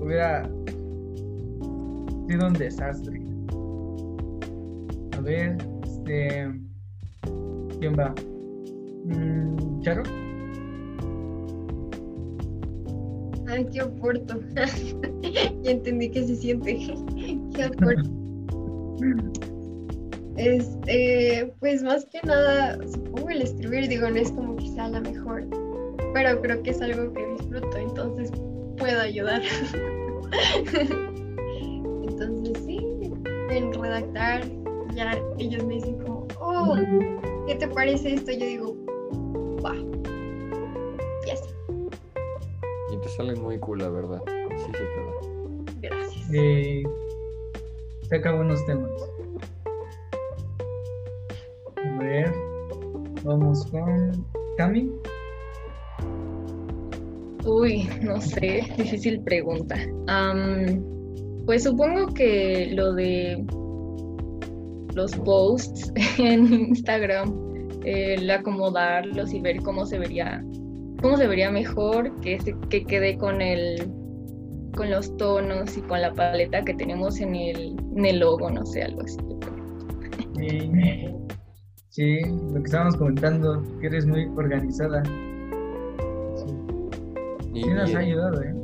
[0.01, 0.45] hubiera
[2.29, 3.21] sido un desastre.
[5.17, 6.53] A ver, este.
[7.79, 8.15] ¿Quién va?
[9.05, 10.03] Mm, ¿Charo?
[13.47, 14.41] Ay, qué aporto.
[15.63, 16.77] ya entendí que se siente.
[17.55, 18.11] qué aporto.
[20.37, 25.01] Este, pues más que nada, supongo el escribir, digo, no es como que sea la
[25.01, 25.47] mejor,
[26.13, 28.31] pero creo que es algo que disfruto, entonces
[28.77, 29.43] puedo ayudar.
[32.03, 32.79] entonces sí,
[33.51, 34.43] en redactar
[34.95, 36.77] ya ellos me dicen como, oh,
[37.47, 38.33] ¿qué te parece esto?
[38.33, 38.77] Yo digo,
[39.65, 39.75] va.
[41.27, 41.51] Y así.
[42.93, 44.23] Y te sale muy cool, la verdad.
[44.57, 45.13] Sí se te da.
[45.81, 46.31] Gracias.
[46.35, 46.83] Eh,
[48.09, 48.91] saca buenos temas.
[51.77, 52.35] A ver,
[53.23, 54.25] vamos con
[54.57, 54.91] Cami.
[57.45, 59.77] Uy, no sé, difícil pregunta.
[60.09, 60.83] Am,
[61.47, 63.45] pues supongo que lo de
[64.95, 67.33] los posts en Instagram,
[67.85, 70.45] el acomodarlos y ver cómo se vería,
[71.01, 73.89] cómo se vería mejor, que, se- que quede con el
[74.77, 78.65] con los tonos y con la paleta que tenemos en el, en el logo, no
[78.65, 79.19] sé, algo así.
[80.41, 81.13] Eh,
[81.89, 85.03] sí, lo que estábamos comentando, que eres muy organizada.
[87.53, 88.55] Y, sí nos y- ha ayudado, ¿eh?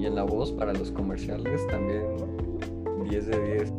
[0.00, 2.02] y en la voz para los comerciales también
[3.08, 3.72] 10 de 10.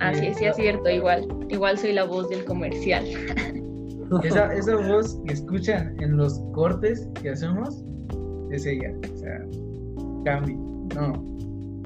[0.00, 1.26] Así es, sí es cierto, igual.
[1.48, 3.04] Igual soy la voz del comercial.
[4.22, 7.82] Esa, esa voz que escuchan en los cortes que hacemos
[8.52, 8.92] es ella.
[9.12, 9.40] O sea,
[10.24, 10.54] Cami.
[10.94, 11.24] No.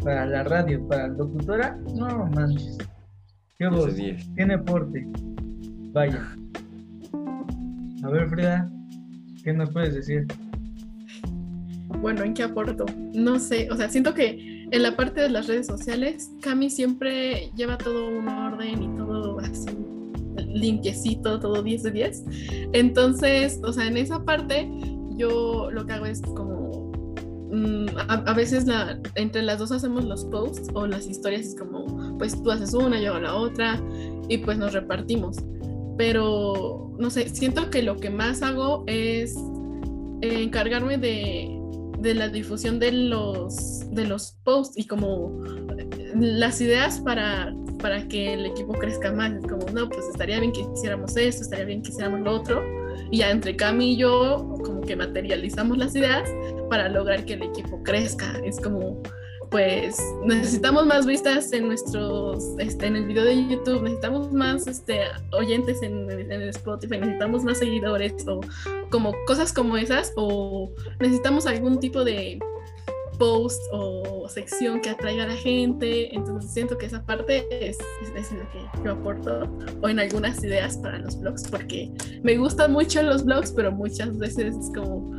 [0.04, 2.76] Para la radio, para la locutora, no manches.
[3.58, 3.96] Qué 10 de voz.
[3.96, 4.34] 10.
[4.34, 5.06] Tiene porte.
[5.92, 6.20] Vaya.
[8.04, 8.70] A ver, Frida,
[9.42, 10.26] ¿qué nos puedes decir?
[12.00, 12.86] Bueno, ¿en qué aporto?
[13.12, 17.50] No sé, o sea, siento que en la parte de las redes sociales, Cami siempre
[17.56, 19.66] lleva todo un orden y todo así
[20.46, 22.24] limpiecito, todo 10 de 10.
[22.72, 24.70] Entonces, o sea, en esa parte
[25.16, 26.92] yo lo que hago es como,
[27.50, 31.56] mm, a, a veces la, entre las dos hacemos los posts o las historias, es
[31.56, 33.80] como, pues tú haces una, yo hago la otra
[34.28, 35.36] y pues nos repartimos.
[36.00, 39.36] Pero, no sé, siento que lo que más hago es
[40.22, 41.54] eh, encargarme de,
[41.98, 45.44] de la difusión de los, de los posts y como
[45.76, 49.42] eh, las ideas para, para que el equipo crezca más.
[49.42, 52.64] Como, no, pues estaría bien que hiciéramos esto, estaría bien que hiciéramos lo otro.
[53.10, 56.30] Y ya entre Cami y yo, como que materializamos las ideas
[56.70, 58.40] para lograr que el equipo crezca.
[58.42, 59.02] Es como,
[59.50, 65.00] pues necesitamos más vistas en nuestros, este, en el video de YouTube, necesitamos más este,
[65.32, 68.40] oyentes en, en Spotify, necesitamos más seguidores o
[68.90, 72.38] como cosas como esas o necesitamos algún tipo de
[73.20, 76.12] post o sección que atraiga a la gente.
[76.14, 77.76] Entonces siento que esa parte es,
[78.16, 79.48] es, que yo aporto
[79.82, 84.16] o en algunas ideas para los blogs porque me gustan mucho los blogs, pero muchas
[84.16, 85.12] veces es como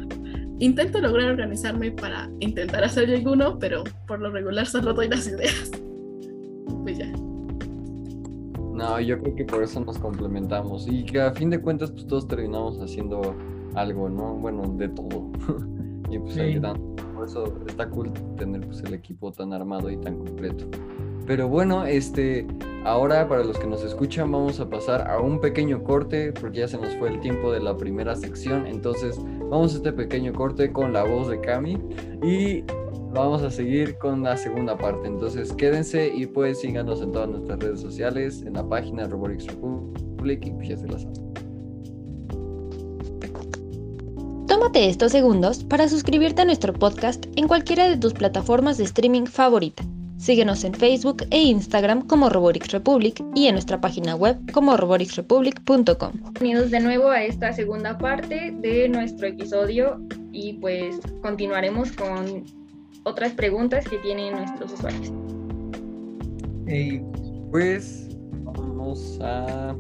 [0.62, 5.72] intento lograr organizarme para intentar hacer alguno, pero por lo regular solo doy las ideas.
[6.84, 7.12] Pues ya.
[8.74, 12.08] No, yo creo que por eso nos complementamos y que a fin de cuentas pues
[12.08, 13.36] todos terminamos haciendo
[13.76, 14.36] algo, ¿no?
[14.36, 15.30] Bueno, de todo.
[16.10, 16.40] y pues Sí.
[16.42, 16.96] ayudando.
[17.14, 20.66] Por eso está cool tener pues el equipo tan armado y tan completo.
[21.32, 22.46] Pero bueno, este,
[22.84, 26.68] ahora para los que nos escuchan vamos a pasar a un pequeño corte porque ya
[26.68, 28.68] se nos fue el tiempo de la primera sección.
[28.68, 29.18] Entonces
[29.50, 31.78] vamos a este pequeño corte con la voz de Cami
[32.22, 32.66] y
[33.14, 35.08] vamos a seguir con la segunda parte.
[35.08, 40.46] Entonces quédense y pues síganos en todas nuestras redes sociales, en la página Robotics Republic
[40.46, 41.32] y ya se la saben.
[44.48, 49.28] Tómate estos segundos para suscribirte a nuestro podcast en cualquiera de tus plataformas de streaming
[49.28, 49.86] favorita.
[50.22, 56.12] Síguenos en Facebook e Instagram como Robotics Republic y en nuestra página web como roboticsrepublic.com.
[56.40, 60.00] Bienvenidos de nuevo a esta segunda parte de nuestro episodio
[60.32, 62.44] y pues continuaremos con
[63.02, 65.12] otras preguntas que tienen nuestros usuarios.
[66.68, 67.04] Eh,
[67.50, 68.08] Pues
[68.44, 69.76] vamos a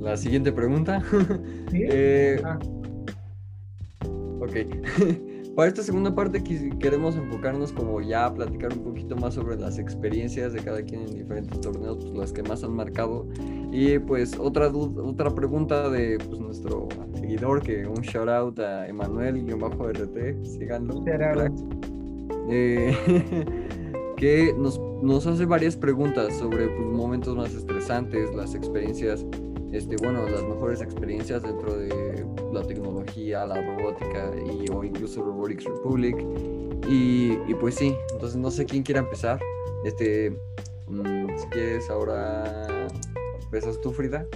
[0.00, 1.00] la siguiente pregunta.
[1.70, 1.82] ¿sí?
[1.88, 2.58] Eh, Ah.
[4.40, 4.56] Ok.
[5.58, 6.40] Para esta segunda parte
[6.78, 11.00] queremos enfocarnos como ya a platicar un poquito más sobre las experiencias de cada quien
[11.00, 13.26] en diferentes torneos, pues las que más han marcado.
[13.72, 20.44] Y pues otra otra pregunta de pues, nuestro seguidor, que un shout out a Emanuel-RT,
[20.44, 21.04] síganlo.
[22.48, 22.96] Eh,
[24.16, 29.26] que nos, nos hace varias preguntas sobre pues, momentos más estresantes, las experiencias,
[29.72, 32.07] este, bueno, las mejores experiencias dentro de
[32.58, 36.16] la tecnología, la robótica y, o incluso Robotics Republic.
[36.88, 39.40] Y, pues sí, entonces no sé quién quiera empezar.
[39.84, 40.30] Este,
[40.86, 42.88] mm, si quieres ahora
[43.42, 44.26] empiezas tú, Frida,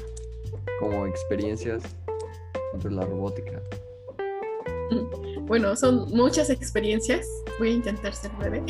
[0.78, 1.82] como experiencias
[2.72, 3.62] dentro de la robótica.
[5.44, 7.26] Bueno, son muchas experiencias.
[7.58, 8.62] Voy a intentar ser breve.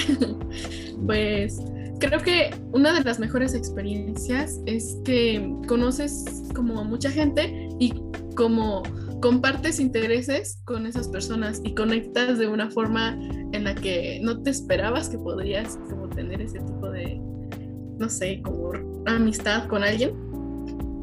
[1.06, 1.60] pues
[2.00, 7.92] creo que una de las mejores experiencias es que conoces como a mucha gente y
[8.34, 8.82] como
[9.22, 13.16] compartes intereses con esas personas y conectas de una forma
[13.52, 17.18] en la que no te esperabas que podrías como tener ese tipo de,
[17.98, 18.72] no sé, como
[19.06, 20.12] amistad con alguien,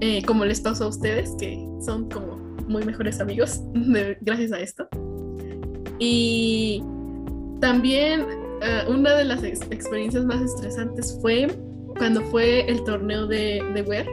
[0.01, 2.35] eh, como les pasó a ustedes, que son como
[2.67, 3.61] muy mejores amigos
[4.21, 4.87] gracias a esto.
[5.97, 6.83] Y
[7.61, 8.25] también
[8.61, 11.47] eh, una de las experiencias más estresantes fue
[11.97, 14.07] cuando fue el torneo de, de WER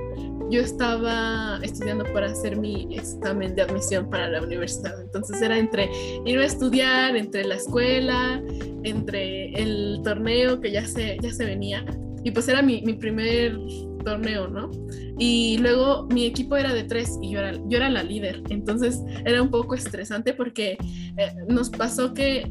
[0.51, 5.01] yo estaba estudiando para hacer mi examen de admisión para la universidad.
[5.01, 5.89] Entonces era entre
[6.25, 8.43] irme a estudiar, entre la escuela,
[8.85, 11.85] entre el torneo que ya se, ya se venía.
[12.23, 13.57] Y pues era mi, mi primer
[14.05, 14.71] torneo, ¿no?
[15.19, 18.43] Y luego mi equipo era de tres y yo era, yo era la líder.
[18.49, 20.79] Entonces era un poco estresante porque
[21.17, 22.49] eh, nos pasó que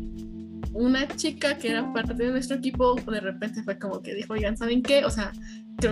[0.73, 4.57] una chica que era parte de nuestro equipo de repente fue como que dijo, oigan,
[4.57, 5.05] ¿saben qué?
[5.05, 5.31] O sea,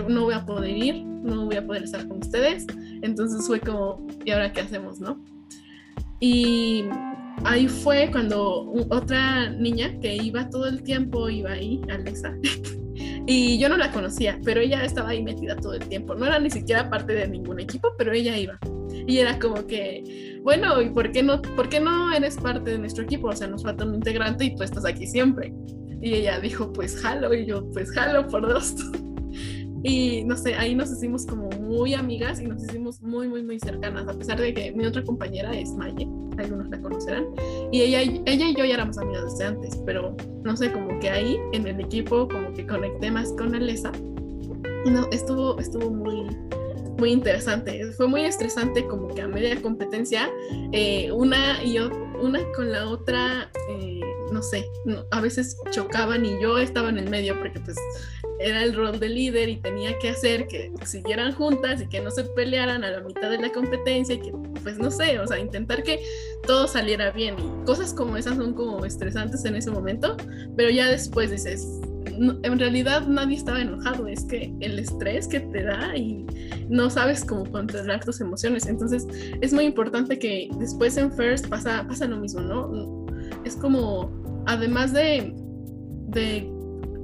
[0.08, 2.66] no voy a poder ir, no voy a poder estar con ustedes.
[3.02, 5.22] Entonces fue como, ¿y ahora qué hacemos, no?
[6.20, 6.84] Y
[7.44, 12.34] ahí fue cuando otra niña que iba todo el tiempo, iba ahí, Alexa,
[13.26, 16.14] y yo no la conocía, pero ella estaba ahí metida todo el tiempo.
[16.14, 18.58] No era ni siquiera parte de ningún equipo, pero ella iba.
[19.06, 22.78] Y era como que, bueno, ¿y por qué no, por qué no eres parte de
[22.78, 23.28] nuestro equipo?
[23.28, 25.52] O sea, nos falta un integrante y tú estás aquí siempre.
[26.00, 28.74] Y ella dijo, pues jalo, y yo, pues jalo por dos.
[29.84, 33.60] Y no sé, ahí nos hicimos como muy amigas y nos hicimos muy, muy, muy
[33.60, 37.26] cercanas, a pesar de que mi otra compañera es Maye, algunos la conocerán,
[37.70, 41.10] y ella, ella y yo ya éramos amigas desde antes, pero no sé, como que
[41.10, 43.92] ahí en el equipo como que conecté más con Alesa
[44.90, 46.26] no, estuvo, estuvo muy,
[46.98, 47.84] muy interesante.
[47.92, 50.30] Fue muy estresante como que a media competencia,
[50.72, 54.00] eh, una y yo, una con la otra, eh,
[54.86, 57.76] no sé, a veces chocaban y yo estaba en el medio porque pues
[58.38, 62.10] era el rol de líder y tenía que hacer que siguieran juntas y que no
[62.10, 65.38] se pelearan a la mitad de la competencia y que, pues no sé, o sea,
[65.38, 66.02] intentar que
[66.46, 67.36] todo saliera bien.
[67.38, 70.16] Y cosas como esas son como estresantes en ese momento,
[70.56, 71.66] pero ya después dices,
[72.06, 76.26] en realidad nadie estaba enojado, es que el estrés que te da y
[76.68, 78.66] no sabes cómo controlar tus emociones.
[78.66, 79.06] Entonces
[79.40, 83.06] es muy importante que después en First pasa, pasa lo mismo, ¿no?
[83.44, 84.10] Es como,
[84.46, 85.34] además de,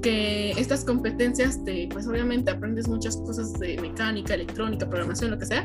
[0.01, 5.45] que estas competencias te, pues obviamente aprendes muchas cosas de mecánica, electrónica, programación, lo que
[5.45, 5.63] sea.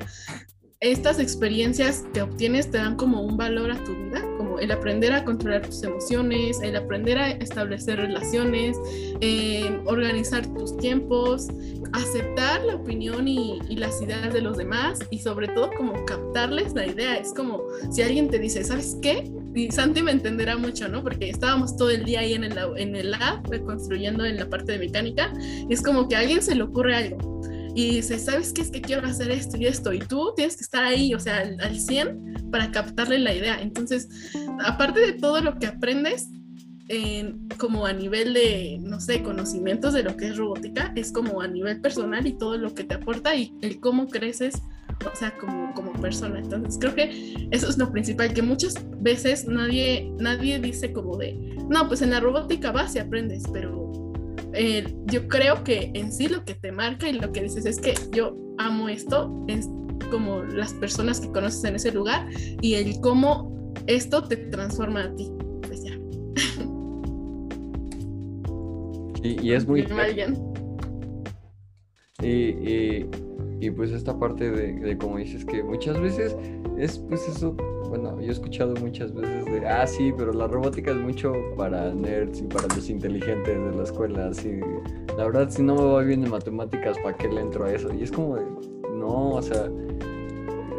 [0.80, 5.10] Estas experiencias que obtienes te dan como un valor a tu vida, como el aprender
[5.14, 8.76] a controlar tus emociones, el aprender a establecer relaciones,
[9.22, 11.48] eh, organizar tus tiempos,
[11.94, 16.86] aceptar la opinión y, las ideas de los demás y sobre todo como captarles la
[16.86, 17.16] idea.
[17.16, 19.30] Es como si alguien te dice, ¿sabes qué?
[19.54, 21.02] y Santi me entenderá mucho, ¿no?
[21.02, 25.32] Porque estábamos todo el día ahí en el, lab, construyendo en la parte de mecánica,
[25.70, 27.40] es como que a alguien se le ocurre algo.
[27.76, 28.62] Y dice, ¿sabes qué?
[28.62, 29.92] Es que quiero hacer esto y esto.
[29.92, 33.60] Y tú tienes que estar ahí, o sea, al, al 100 para captarle la idea.
[33.60, 34.08] Entonces,
[34.64, 36.28] aparte de todo lo que aprendes,
[37.58, 41.48] como a nivel de, no sé, conocimientos de lo que es robótica, es como a
[41.48, 44.62] nivel personal y todo lo que te aporta y el cómo creces
[45.04, 46.38] o sea, como, como persona.
[46.38, 51.34] Entonces creo que eso es lo principal, que muchas veces nadie, nadie dice como de,
[51.68, 53.92] no, pues en la robótica vas y aprendes, pero
[54.56, 57.80] eh, yo creo que en sí lo que te marca y lo que dices es
[57.80, 59.68] que yo amo esto, es
[60.10, 62.28] como las personas que conoces en ese lugar
[62.60, 65.30] y el cómo esto te transforma a ti.
[65.62, 65.92] Pues ya.
[69.22, 69.86] Y, y es muy...
[72.22, 73.10] Y, y,
[73.60, 76.34] y pues esta parte de, de, como dices que muchas veces
[76.78, 77.54] es pues eso,
[77.88, 81.92] bueno, yo he escuchado muchas veces de, ah, sí, pero la robótica es mucho para
[81.92, 84.60] nerds y para los inteligentes de la escuela, así,
[85.16, 87.92] la verdad si no me va bien en matemáticas, ¿para qué le entro a eso?
[87.92, 88.42] Y es como de,
[88.92, 89.70] no, o sea,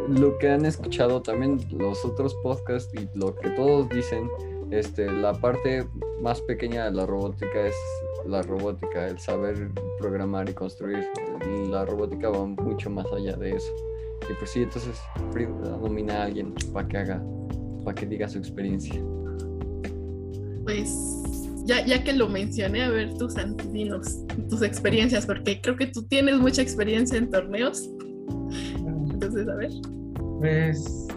[0.08, 4.30] lo que han escuchado también los otros podcasts y lo que todos dicen,
[4.72, 5.88] este, la parte
[6.22, 7.76] más pequeña de la robótica es
[8.26, 11.08] la robótica, el saber programar y construir.
[11.70, 13.72] La robótica va mucho más allá de eso.
[14.30, 15.00] Y pues sí, entonces
[15.82, 17.24] nomina a alguien para que haga,
[17.84, 19.02] para que diga su experiencia.
[20.64, 21.18] Pues
[21.66, 26.04] ya, ya que lo mencioné, a ver tus antidinos, tus experiencias, porque creo que tú
[26.04, 27.90] tienes mucha experiencia en torneos.
[29.12, 29.72] Entonces, a ver.
[30.40, 31.08] Pues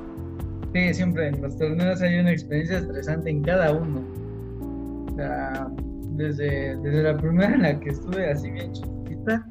[0.72, 4.04] sí, siempre en los torneos hay una experiencia estresante en cada uno.
[5.12, 5.68] O sea,
[6.16, 9.46] desde, desde la primera en la que estuve así bien chiquita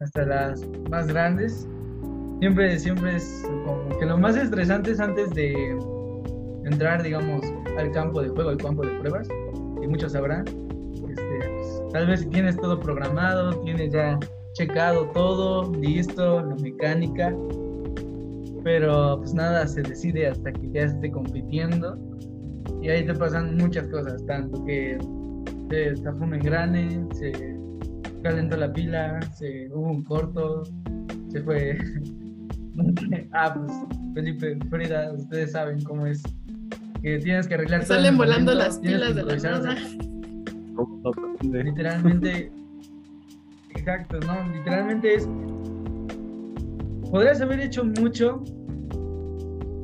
[0.00, 1.68] hasta las más grandes.
[2.42, 5.78] Siempre, siempre es como que lo más estresante es antes de
[6.64, 7.40] entrar, digamos,
[7.78, 9.28] al campo de juego, al campo de pruebas,
[9.80, 10.44] y muchos sabrán.
[11.08, 14.18] Este, pues, tal vez tienes todo programado, tienes ya
[14.54, 17.32] checado todo, listo, la mecánica.
[18.64, 21.96] pero pues nada se decide hasta que ya esté compitiendo
[22.80, 24.98] y ahí te pasan muchas cosas, tanto que
[25.70, 27.56] se estafó un engrane, se
[28.24, 30.64] calentó la pila, se hubo un corto,
[31.28, 31.78] se fue.
[33.32, 33.72] ah, pues
[34.14, 36.22] Felipe, Frida, ustedes saben cómo es.
[37.02, 39.76] Que tienes que arreglar Salen volando las pilas de la nada.
[41.42, 42.52] Literalmente.
[43.70, 44.52] Exacto, ¿no?
[44.52, 45.28] Literalmente es.
[47.10, 48.42] Podrías haber hecho mucho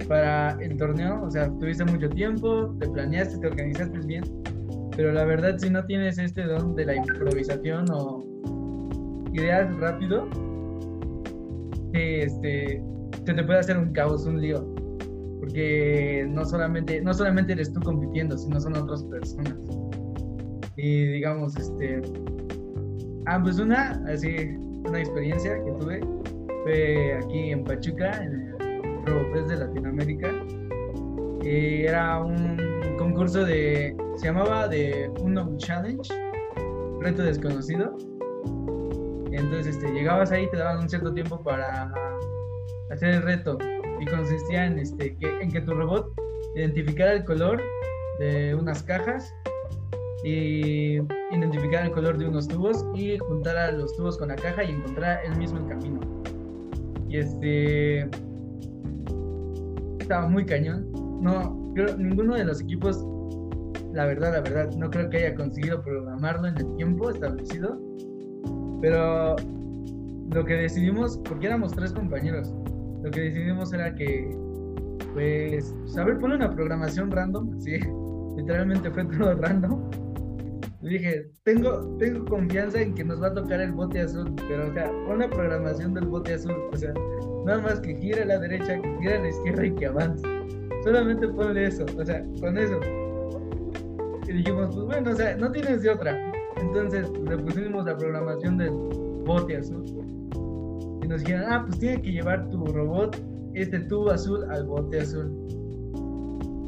[0.07, 4.25] para el torneo, o sea, tuviste mucho tiempo, te planeaste, te organizaste bien,
[4.97, 8.25] pero la verdad si no tienes este don de la improvisación o
[9.35, 10.27] ideas rápido,
[11.99, 12.83] que este,
[13.25, 14.65] se te puede hacer un caos, un lío,
[15.41, 19.57] porque no solamente, no solamente eres tú compitiendo, sino son otras personas.
[20.77, 22.01] Y digamos, este,
[23.27, 24.29] ah, pues una, así,
[24.87, 26.01] una experiencia que tuve
[26.63, 30.31] fue aquí en Pachuca, en el RoboFest de Latinoamérica.
[31.45, 32.59] Eh, era un
[32.99, 36.09] concurso de, se llamaba de Unknown Challenge,
[37.01, 37.97] reto desconocido.
[39.33, 41.93] Entonces, este, llegabas ahí, te daban un cierto tiempo para
[42.91, 43.59] hacer el reto
[44.01, 46.13] y consistía en, este, que, en que tu robot
[46.55, 47.61] identificara el color
[48.19, 49.35] de unas cajas
[50.25, 50.99] y
[51.31, 55.23] identificara el color de unos tubos y juntara los tubos con la caja y encontrara
[55.23, 56.01] él mismo el camino.
[57.09, 58.09] Y este
[60.01, 60.91] estaba muy cañón.
[61.23, 63.05] No, creo ninguno de los equipos,
[63.93, 67.79] la verdad, la verdad, no creo que haya conseguido programarlo en el tiempo establecido.
[68.81, 69.37] Pero
[70.31, 72.55] lo que decidimos, porque éramos tres compañeros,
[73.03, 74.37] lo que decidimos era que,
[75.15, 77.79] pues, saber poner una programación random, así,
[78.37, 79.91] literalmente fue todo random.
[80.81, 84.69] Y dije, tengo, tengo confianza en que nos va a tocar el bote azul, pero
[84.69, 86.93] o sea, pon la programación del bote azul, o sea,
[87.45, 90.23] nada más que gire a la derecha, que gire a la izquierda y que avance.
[90.85, 92.79] Solamente ponle eso, o sea, con eso.
[94.29, 96.28] Y dijimos, pues bueno, o sea, no tienes de otra.
[96.69, 98.71] Entonces le pusimos la programación del
[99.25, 99.85] bote azul.
[101.03, 103.17] Y nos dijeron, ah, pues tiene que llevar tu robot
[103.55, 105.33] este tubo azul al bote azul.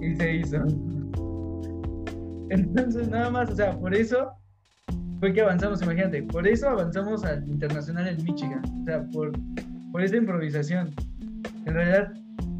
[0.00, 0.56] Y se hizo.
[2.48, 4.30] Entonces, nada más, o sea, por eso
[5.20, 9.32] fue que avanzamos, imagínate, por eso avanzamos al internacional en Michigan, o sea, por,
[9.92, 10.90] por esa improvisación.
[11.66, 12.12] En realidad,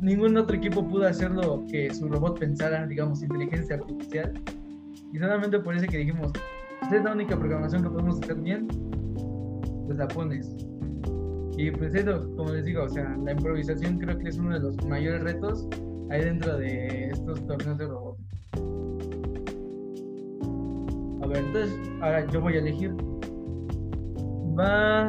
[0.02, 4.32] ningún otro equipo pudo hacer lo que su robot pensara, digamos, inteligencia artificial.
[5.12, 6.32] Y solamente por eso que dijimos,
[6.82, 8.66] esta es la única programación que podemos hacer bien,
[9.86, 10.56] pues la pones.
[11.56, 14.60] Y pues eso, como les digo, o sea, la improvisación creo que es uno de
[14.60, 15.68] los mayores retos
[16.10, 18.20] ahí dentro de estos torneos de robots.
[21.22, 22.94] A ver, entonces, ahora yo voy a elegir.
[24.58, 25.08] Va.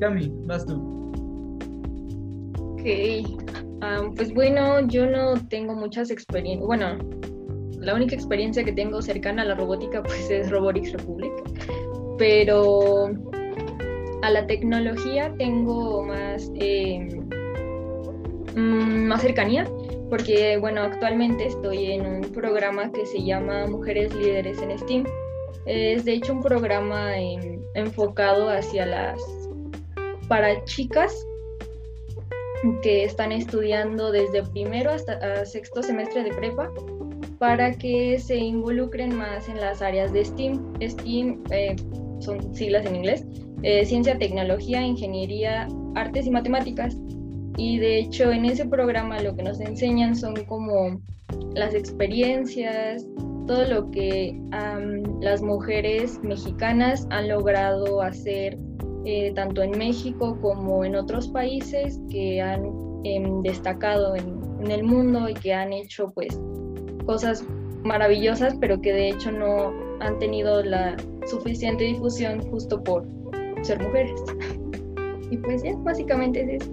[0.00, 1.10] Cami, vas tú.
[2.60, 2.82] Ok,
[3.80, 6.98] am, pues bueno, yo no tengo muchas experiencias, bueno,
[7.86, 11.32] la única experiencia que tengo cercana a la robótica pues es Robotics Republic,
[12.18, 13.10] pero
[14.22, 17.08] a la tecnología tengo más, eh,
[18.56, 19.68] mm, más cercanía,
[20.10, 25.04] porque bueno, actualmente estoy en un programa que se llama Mujeres Líderes en STEAM.
[25.64, 29.20] Es de hecho un programa en- enfocado hacia las,
[30.26, 31.24] para chicas
[32.82, 36.68] que están estudiando desde primero hasta sexto semestre de prepa
[37.38, 40.74] para que se involucren más en las áreas de STEAM.
[40.80, 41.76] STEAM eh,
[42.20, 43.26] son siglas en inglés,
[43.62, 46.96] eh, ciencia, tecnología, ingeniería, artes y matemáticas.
[47.58, 51.00] Y de hecho en ese programa lo que nos enseñan son como
[51.54, 53.06] las experiencias,
[53.46, 58.58] todo lo que am, las mujeres mexicanas han logrado hacer
[59.04, 62.64] eh, tanto en México como en otros países que han
[63.04, 66.38] em, destacado en, en el mundo y que han hecho pues
[67.06, 67.44] cosas
[67.84, 70.96] maravillosas, pero que de hecho no han tenido la
[71.26, 73.06] suficiente difusión justo por
[73.62, 74.20] ser mujeres.
[75.28, 76.72] Y pues ya, básicamente es eso.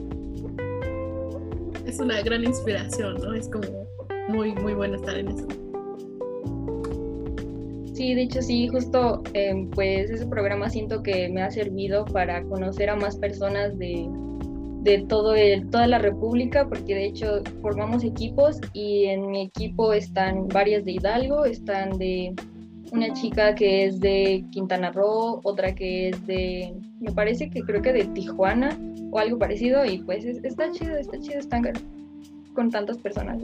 [1.88, 3.34] Es una gran inspiración, ¿no?
[3.34, 3.88] Es como
[4.28, 5.48] muy, muy bueno estar en eso.
[7.94, 12.44] Sí, de hecho sí, justo em, pues ese programa siento que me ha servido para
[12.44, 14.08] conocer a más personas de,
[14.84, 19.94] de todo el, toda la República, porque de hecho formamos equipos y en mi equipo
[19.94, 22.34] están varias de Hidalgo, están de
[22.92, 27.82] una chica que es de Quintana Roo, otra que es de, me parece que creo
[27.82, 28.78] que de Tijuana
[29.12, 31.62] o algo parecido, y pues es- está chido, está chido estar
[32.54, 33.42] con tantas personas.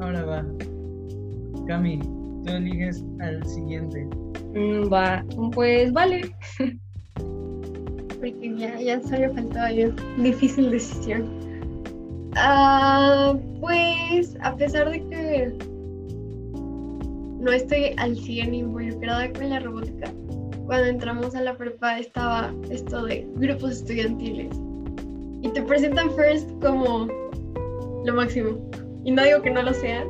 [0.00, 0.46] Ahora va.
[1.66, 2.00] Cami,
[2.44, 4.06] tú eliges al siguiente.
[4.54, 6.30] Mm, va, pues vale.
[8.20, 9.90] Porque ya, ya solo faltaba yo.
[10.18, 11.28] Difícil decisión.
[12.36, 15.52] Ah, pues a pesar de que
[17.40, 20.12] no estoy al 100 involucrada con la robótica,
[20.66, 24.54] cuando entramos a la prepa estaba esto de grupos estudiantiles.
[25.42, 27.08] Y te presentan First como
[28.04, 28.58] lo máximo.
[29.04, 30.08] Y no digo que no lo sean.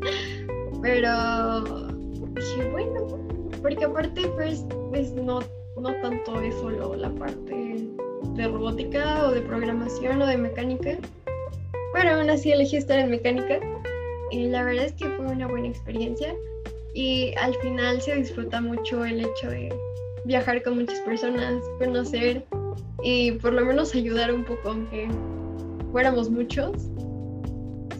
[0.82, 1.88] Pero
[2.34, 3.25] dije, bueno,
[3.66, 5.40] porque aparte First pues no,
[5.76, 7.84] no tanto es solo la parte
[8.36, 10.96] de robótica o de programación o de mecánica.
[11.92, 13.58] Pero aún así elegí estar en mecánica.
[14.30, 16.32] Y la verdad es que fue una buena experiencia
[16.94, 19.74] y al final se disfruta mucho el hecho de
[20.26, 22.44] viajar con muchas personas, conocer
[23.02, 25.08] y por lo menos ayudar un poco, aunque
[25.90, 26.70] fuéramos muchos,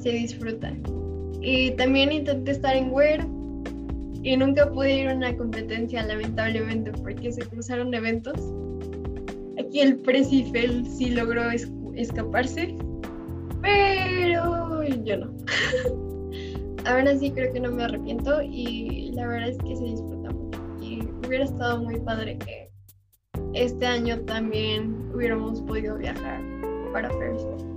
[0.00, 0.72] se disfruta.
[1.40, 3.35] Y también intenté estar en WER
[4.26, 8.34] y nunca pude ir a una competencia, lamentablemente, porque se cruzaron eventos.
[9.56, 11.42] Aquí el Precifel sí logró
[11.94, 12.76] escaparse,
[13.62, 15.32] pero yo no.
[16.86, 20.60] ahora sí creo que no me arrepiento y la verdad es que se disfruta mucho.
[20.82, 22.68] Y hubiera estado muy padre que
[23.54, 26.42] este año también hubiéramos podido viajar
[26.92, 27.75] para First.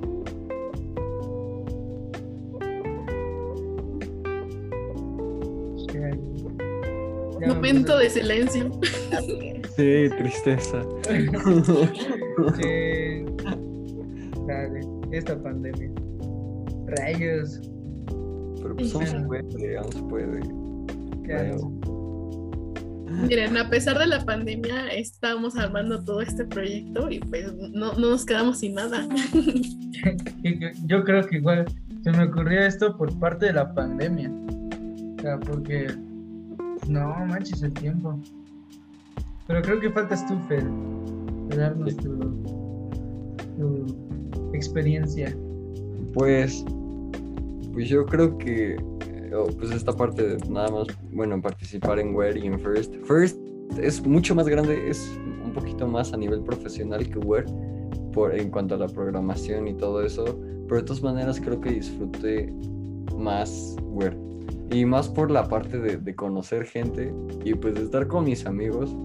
[7.47, 8.71] Momento de silencio.
[9.75, 10.81] Sí, tristeza.
[11.07, 11.27] Sí.
[14.47, 14.81] Dale,
[15.11, 15.89] esta pandemia.
[16.87, 17.61] Rayos.
[18.61, 19.29] Pero pues somos un
[19.91, 20.41] se puede.
[21.23, 21.71] Creo.
[23.27, 28.11] Miren, a pesar de la pandemia, estábamos armando todo este proyecto y pues no, no
[28.11, 29.07] nos quedamos sin nada.
[30.85, 31.65] Yo creo que igual
[32.03, 34.31] se me ocurrió esto por parte de la pandemia.
[35.17, 35.87] O sea, porque
[36.89, 38.19] no manches el tiempo.
[39.47, 40.63] Pero creo que faltas tú, Fer,
[41.49, 42.17] de darnos tu,
[43.57, 45.35] tu experiencia.
[46.13, 46.65] Pues
[47.79, 48.77] pues yo creo que
[49.33, 52.93] oh, pues esta parte de nada más, bueno, participar en Wear y en First.
[53.05, 53.37] First
[53.81, 57.45] es mucho más grande, es un poquito más a nivel profesional que Wear
[58.13, 60.25] por, en cuanto a la programación y todo eso,
[60.67, 62.51] pero de todas maneras creo que disfruté
[63.15, 64.17] más Wear.
[64.72, 67.13] Y más por la parte de, conocer gente
[67.43, 68.95] y pues de estar con mis amigos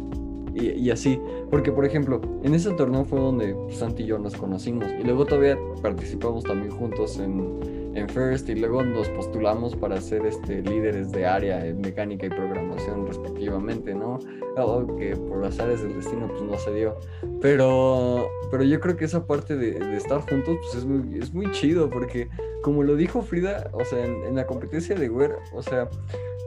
[0.55, 1.19] y, y, así.
[1.51, 4.87] Porque, por ejemplo, en ese torneo fue donde Santi y yo nos conocimos.
[5.01, 10.27] Y luego todavía participamos también juntos en, en First y luego nos postulamos para ser
[10.27, 14.19] este, líderes de área en mecánica y programación respectivamente, ¿no?
[14.57, 16.97] Algo que por las áreas del destino pues no se dio.
[17.41, 21.51] Pero, pero yo creo que esa parte de, estar juntos pues es muy, es muy
[21.53, 22.29] chido porque
[22.63, 25.89] como lo dijo Frida, o sea, en, la competencia de WER, o sea,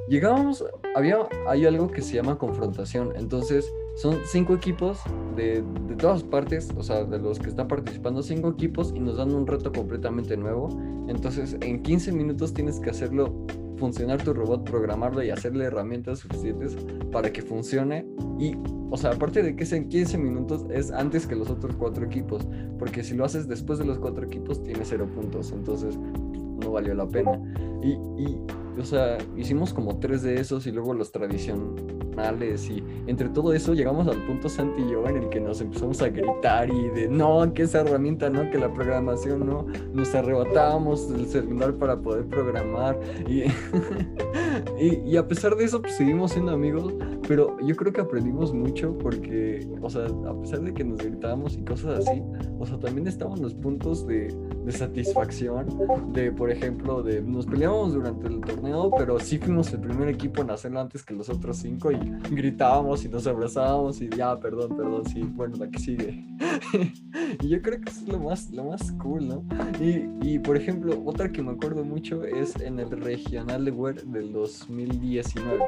[0.09, 4.99] llegábamos, había, hay algo que se llama confrontación, entonces son cinco equipos
[5.35, 9.17] de, de, todas partes, o sea, de los que están participando, cinco equipos y nos
[9.17, 10.69] dan un reto completamente nuevo.
[11.07, 13.33] Entonces, en 15 minutos tienes que hacerlo
[13.77, 16.77] funcionar tu robot, programarlo y hacerle herramientas suficientes
[17.11, 18.05] para que funcione.
[18.37, 18.55] Y,
[18.91, 22.05] o sea, aparte de que es en 15 minutos, es antes que los otros cuatro
[22.05, 25.51] equipos, porque si lo haces después de los cuatro equipos, tienes cero puntos.
[25.51, 27.39] Entonces, no valió la pena.
[27.81, 28.37] Y, y
[28.79, 33.73] o sea, hicimos como tres de esos y luego los tradicionales y entre todo eso
[33.73, 37.07] llegamos al punto Santi y yo en el que nos empezamos a gritar y de
[37.07, 42.25] no, que esa herramienta no, que la programación no, nos arrebatábamos el celular para poder
[42.25, 43.43] programar y,
[44.79, 46.93] y, y, a pesar de eso pues seguimos siendo amigos,
[47.27, 51.55] pero yo creo que aprendimos mucho porque, o sea, a pesar de que nos gritábamos
[51.55, 52.21] y cosas así,
[52.59, 54.33] o sea, también estaban los puntos de,
[54.65, 55.67] de satisfacción,
[56.13, 58.66] de por ejemplo, de nos peleábamos durante el torneo
[58.97, 61.97] pero sí fuimos el primer equipo en hacerlo antes que los otros cinco y
[62.31, 66.25] gritábamos y nos abrazábamos y ya, perdón, perdón, sí, bueno, la que sigue.
[67.41, 69.43] y yo creo que eso es lo más, lo más cool, ¿no?
[69.79, 74.03] Y, y, por ejemplo, otra que me acuerdo mucho es en el regional de WER
[74.05, 75.65] del 2019.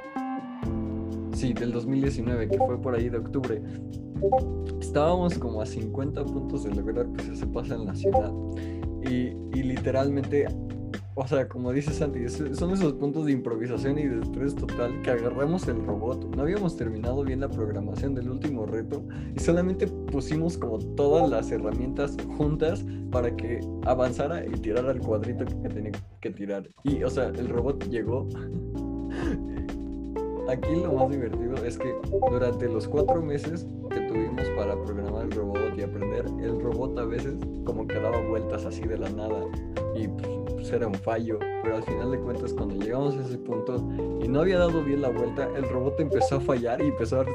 [1.34, 3.62] Sí, del 2019, que fue por ahí de octubre.
[4.82, 8.34] Estábamos como a 50 puntos de lograr que se pase la ciudad.
[9.04, 10.48] Y, y literalmente
[11.20, 15.12] o sea, como dice Santi, son esos puntos de improvisación y de estrés total que
[15.12, 16.34] agarramos el robot.
[16.34, 19.04] No habíamos terminado bien la programación del último reto
[19.36, 25.44] y solamente pusimos como todas las herramientas juntas para que avanzara y tirara el cuadrito
[25.44, 25.92] que tenía
[26.22, 26.70] que tirar.
[26.84, 28.26] Y, o sea, el robot llegó.
[30.48, 31.94] Aquí lo más divertido es que
[32.32, 37.04] durante los cuatro meses que tuvimos para programar el robot y aprender, el robot a
[37.04, 39.44] veces como que daba vueltas así de la nada.
[39.96, 43.38] Y pues, pues era un fallo, pero al final de cuentas cuando llegamos a ese
[43.38, 43.78] punto
[44.22, 47.26] y no había dado bien la vuelta, el robot empezó a fallar y empezó a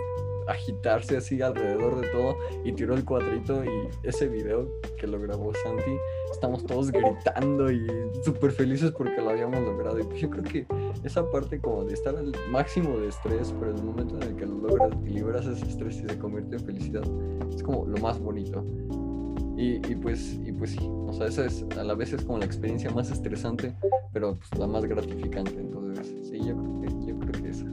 [0.47, 4.69] agitarse así alrededor de todo y tiró el cuadrito y ese video
[4.99, 5.97] que lo grabó Santi,
[6.31, 7.87] estamos todos gritando y
[8.23, 9.99] súper felices porque lo habíamos logrado.
[10.01, 10.67] Y yo creo que
[11.03, 14.47] esa parte como de estar al máximo de estrés, pero el momento en el que
[14.47, 17.05] lo logras y liberas ese estrés y se convierte en felicidad,
[17.55, 18.65] es como lo más bonito.
[19.57, 22.39] Y, y, pues, y pues sí, o sea, esa es a la vez es como
[22.39, 23.73] la experiencia más estresante,
[24.13, 25.53] pero pues la más gratificante.
[25.53, 27.67] Entonces, sí, yo creo que, yo creo que esa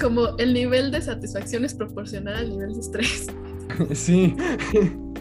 [0.00, 3.26] como el nivel de satisfacción es proporcional al nivel de estrés.
[3.92, 4.36] sí.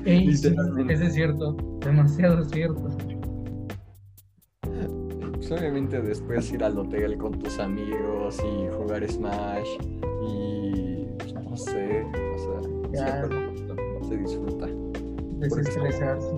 [0.06, 2.90] Ey, eso es cierto, demasiado cierto.
[5.34, 9.68] Pues obviamente después ir al hotel con tus amigos y jugar Smash
[10.28, 13.45] y no sé, o sea, Ya.
[14.08, 14.68] Se disfruta.
[15.40, 16.36] Desestresarse.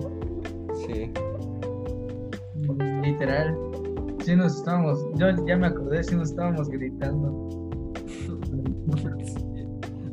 [0.86, 1.10] Sí.
[3.02, 3.56] Literal.
[4.24, 7.48] Sí nos estábamos, yo ya me acordé, sí nos estábamos gritando.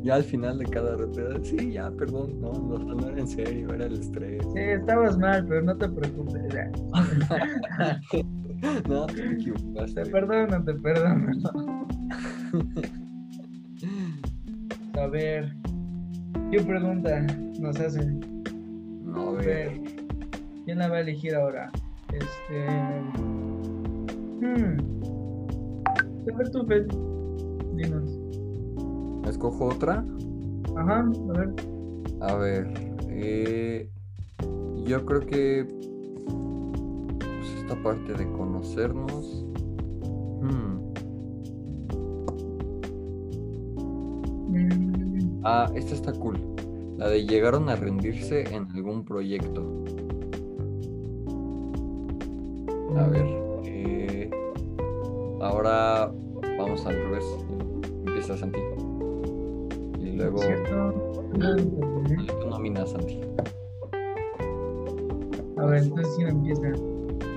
[0.02, 3.74] Ya al final de cada reto, sí, ya, perdón, no, no, no era en serio,
[3.74, 4.40] era el estrés.
[4.52, 6.42] Sí, estabas mal, pero no te preocupes.
[6.54, 6.70] ya.
[8.88, 10.02] No, te equivocaste.
[10.04, 11.86] Te perdono, te perdono.
[14.98, 15.54] A ver,
[16.50, 17.20] ¿qué pregunta
[17.58, 18.20] nos hacen?
[19.04, 19.80] No, a ver,
[20.64, 21.70] ¿quién la va a elegir ahora?
[22.12, 22.66] Este.
[24.40, 24.76] Hmm.
[26.32, 26.86] A ver, tú, Fel.
[27.74, 28.18] Dinos.
[29.28, 30.04] ¿Escojo otra?
[30.76, 31.54] Ajá, a ver.
[32.20, 32.68] A ver,
[33.08, 33.88] eh,
[34.84, 35.66] yo creo que
[37.18, 39.45] pues, esta parte de conocernos.
[45.48, 46.40] Ah, esta está cool.
[46.96, 49.62] La de llegaron a rendirse en algún proyecto.
[52.96, 53.26] A ver,
[53.64, 54.28] eh,
[55.40, 56.10] ahora
[56.58, 57.24] vamos al revés.
[58.06, 58.58] Empieza Santi.
[60.00, 61.30] Y luego ¿Cierto?
[62.40, 63.20] Tú nominas Santi.
[65.58, 66.72] A ver, entonces quién empieza.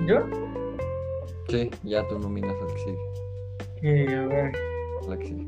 [0.08, 0.26] ¿Yo?
[1.48, 2.98] Sí, ya tú nominas al que sigue.
[3.80, 4.52] Que, a ver.
[5.08, 5.44] la que sigue.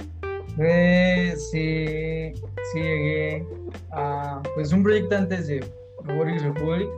[0.57, 2.33] Pues sí,
[2.73, 3.47] sí llegué
[3.93, 5.65] a pues un proyecto antes de
[6.05, 6.89] Robotics Republic.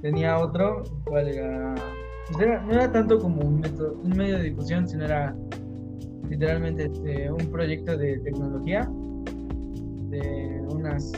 [0.00, 1.74] Tenía otro, cual era,
[2.28, 5.34] pues era- no era tanto como un, método, un medio de difusión, sino era
[6.28, 8.88] literalmente este, un proyecto de tecnología,
[10.10, 11.12] de unas,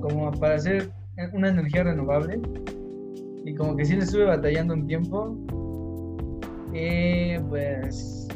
[0.00, 0.90] como para hacer
[1.32, 2.40] una energía renovable.
[3.44, 5.36] Y como que sí le estuve batallando un tiempo.
[6.72, 8.28] Y pues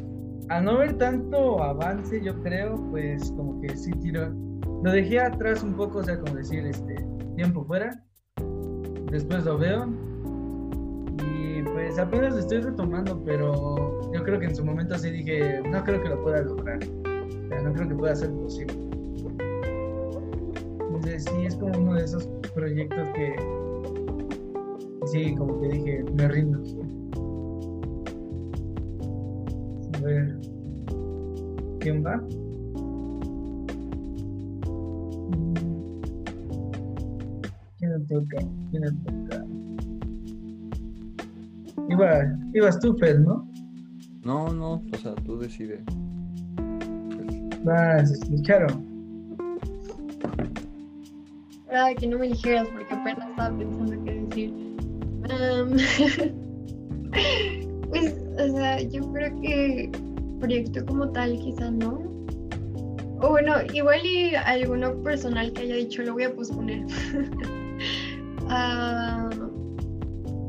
[0.49, 4.33] al no ver tanto avance, yo creo, pues como que sí tiro.
[4.85, 6.95] Lo dejé atrás un poco, o sea, como decir, este,
[7.37, 8.05] tiempo fuera.
[9.11, 9.87] Después lo veo.
[11.27, 15.63] Y pues apenas lo estoy retomando, pero yo creo que en su momento sí dije,
[15.71, 16.81] no creo que lo pueda lograr.
[16.85, 18.75] O sea, no creo que pueda ser posible.
[20.81, 23.37] Entonces sí, es como uno de esos proyectos que
[25.07, 26.61] sí, como que dije, me rindo.
[29.97, 30.37] A ver.
[31.81, 32.23] ¿Quién va?
[38.15, 38.39] ¿Quién le toca?
[38.71, 39.45] ¿Quién le toca?
[41.89, 43.49] Iba, ibas tú, Fed, ¿no?
[44.23, 45.83] No, no, o sea, tú decides.
[47.67, 48.85] Ah, Vas, escucharon.
[51.51, 54.53] Esperaba que no me eligieras porque apenas estaba pensando qué decir.
[57.91, 59.89] Pues, o sea, yo creo que
[60.41, 62.03] proyecto como tal quizá no.
[63.21, 66.85] O bueno, igual y alguno personal que haya dicho lo voy a posponer.
[68.49, 69.31] Ah,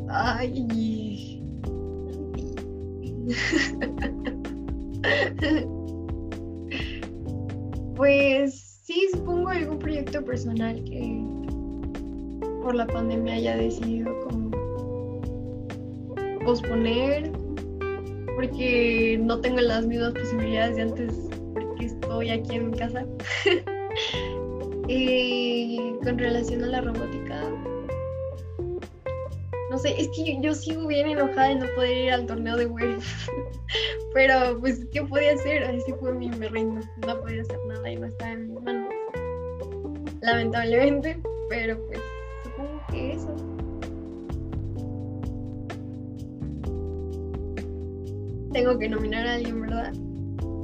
[0.09, 1.41] ay.
[7.95, 11.23] Pues sí, supongo algún proyecto personal que
[12.61, 14.51] por la pandemia haya decidido como
[16.43, 17.31] posponer
[18.35, 21.13] porque no tengo las mismas posibilidades de antes
[21.53, 23.05] porque estoy aquí en mi casa.
[24.87, 27.41] Y con relación a la robótica,
[29.75, 32.55] no sé, es que yo, yo sigo bien enojada de no poder ir al torneo
[32.55, 33.01] de Word.
[34.13, 35.65] Pero pues, ¿qué podía hacer?
[35.65, 36.79] Así fue mi me rindo.
[37.05, 38.89] No podía hacer nada y no estaba en mis manos.
[40.21, 41.99] Lamentablemente, pero pues
[42.43, 43.35] supongo que eso.
[48.53, 49.93] Tengo que nominar a alguien, ¿verdad?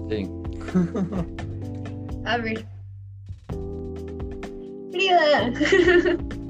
[0.09, 0.30] sí.
[2.26, 2.66] A ver.
[4.91, 5.51] Frida.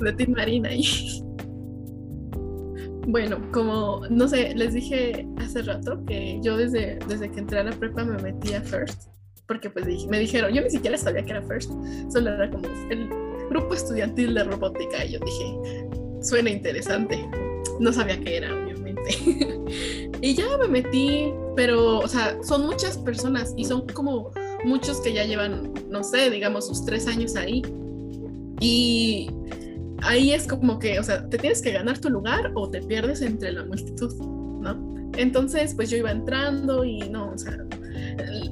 [0.00, 0.84] de Team Marina ahí.
[3.06, 7.64] Bueno, como, no sé, les dije hace rato que yo desde, desde que entré a
[7.64, 9.08] la prepa me metí a First,
[9.46, 11.70] porque pues me dijeron, yo ni siquiera sabía que era First,
[12.10, 13.08] solo era como el
[13.50, 15.58] grupo estudiantil de robótica y yo dije,
[16.22, 17.28] suena interesante,
[17.78, 19.10] no sabía qué era, obviamente.
[20.22, 24.30] y ya me metí, pero, o sea, son muchas personas y son como
[24.64, 27.62] muchos que ya llevan, no sé, digamos, sus tres años ahí.
[28.60, 29.28] Y
[30.04, 33.22] ahí es como que, o sea, te tienes que ganar tu lugar o te pierdes
[33.22, 34.14] entre la multitud,
[34.60, 34.94] ¿no?
[35.16, 37.56] Entonces, pues yo iba entrando y no, o sea,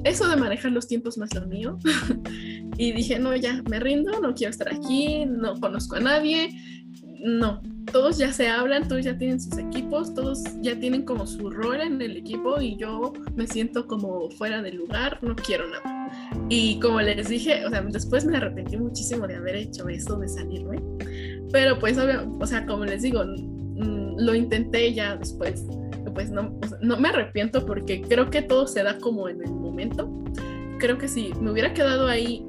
[0.03, 1.77] eso de manejar los tiempos no es lo mío.
[2.77, 6.49] y dije, no, ya, me rindo, no quiero estar aquí, no conozco a nadie,
[7.23, 7.61] no.
[7.91, 11.81] Todos ya se hablan, todos ya tienen sus equipos, todos ya tienen como su rol
[11.81, 16.09] en el equipo y yo me siento como fuera de lugar, no quiero nada.
[16.49, 20.29] Y como les dije, o sea, después me arrepentí muchísimo de haber hecho eso, de
[20.29, 20.77] salirme.
[21.53, 25.65] Pero pues, o sea, como les digo, mm, lo intenté ya después.
[26.13, 30.11] Pues no, no me arrepiento porque creo que todo se da como en el momento.
[30.79, 32.45] Creo que si me hubiera quedado ahí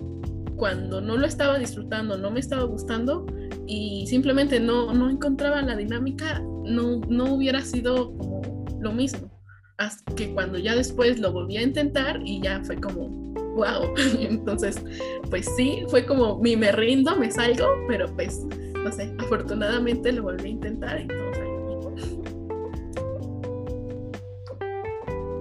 [0.57, 3.27] cuando no lo estaba disfrutando, no me estaba gustando
[3.67, 9.31] y simplemente no, no encontraba la dinámica, no, no hubiera sido como lo mismo.
[9.77, 13.95] Hasta que cuando ya después lo volví a intentar y ya fue como, wow.
[14.21, 14.81] Entonces,
[15.31, 18.45] pues sí, fue como mi me rindo, me salgo, pero pues
[18.85, 21.09] no sé, afortunadamente lo volví a intentar y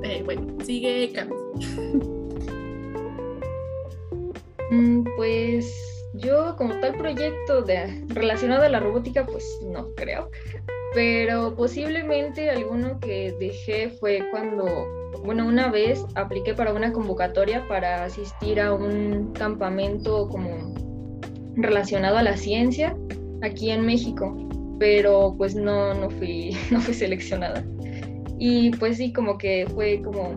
[0.03, 1.33] eh, bueno, sigue Cami.
[4.71, 5.71] Mm, pues
[6.13, 10.29] yo como tal proyecto de, relacionado a la robótica, pues no creo,
[10.93, 14.65] pero posiblemente alguno que dejé fue cuando,
[15.23, 20.73] bueno, una vez apliqué para una convocatoria para asistir a un campamento como
[21.55, 22.95] relacionado a la ciencia
[23.41, 24.35] aquí en México,
[24.79, 27.63] pero pues no, no, fui, no fui seleccionada.
[28.37, 30.35] Y pues sí, como que fue como,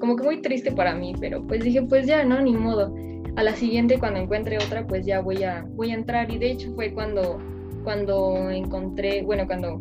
[0.00, 2.40] como que muy triste para mí, pero pues dije, pues ya, ¿no?
[2.40, 2.94] Ni modo.
[3.36, 6.30] A la siguiente, cuando encuentre otra, pues ya voy a, voy a entrar.
[6.30, 7.38] Y de hecho fue cuando,
[7.84, 9.80] cuando encontré, bueno, cuando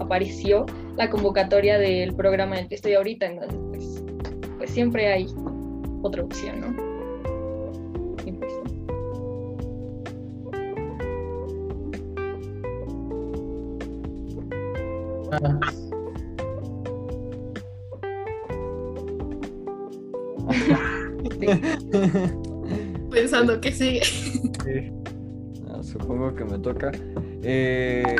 [0.00, 0.66] apareció
[0.96, 3.26] la convocatoria del programa en el que estoy ahorita.
[3.26, 4.04] Entonces, pues,
[4.58, 5.26] pues siempre hay
[6.02, 6.86] otra opción, ¿no?
[23.10, 24.00] Pensando que sí.
[25.82, 26.92] supongo que me toca.
[27.42, 28.16] Eh,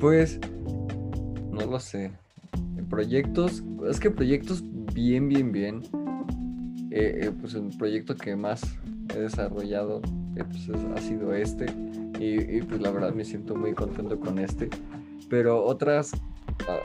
[0.00, 0.40] pues,
[1.50, 2.10] no lo sé.
[2.88, 5.82] Proyectos, es que proyectos bien, bien, bien.
[6.90, 8.62] Eh, eh, pues el proyecto que más
[9.14, 10.00] he desarrollado
[10.34, 11.66] pues, ha sido este
[12.18, 14.68] y, pues la verdad me siento muy contento con este.
[15.28, 16.12] Pero otras,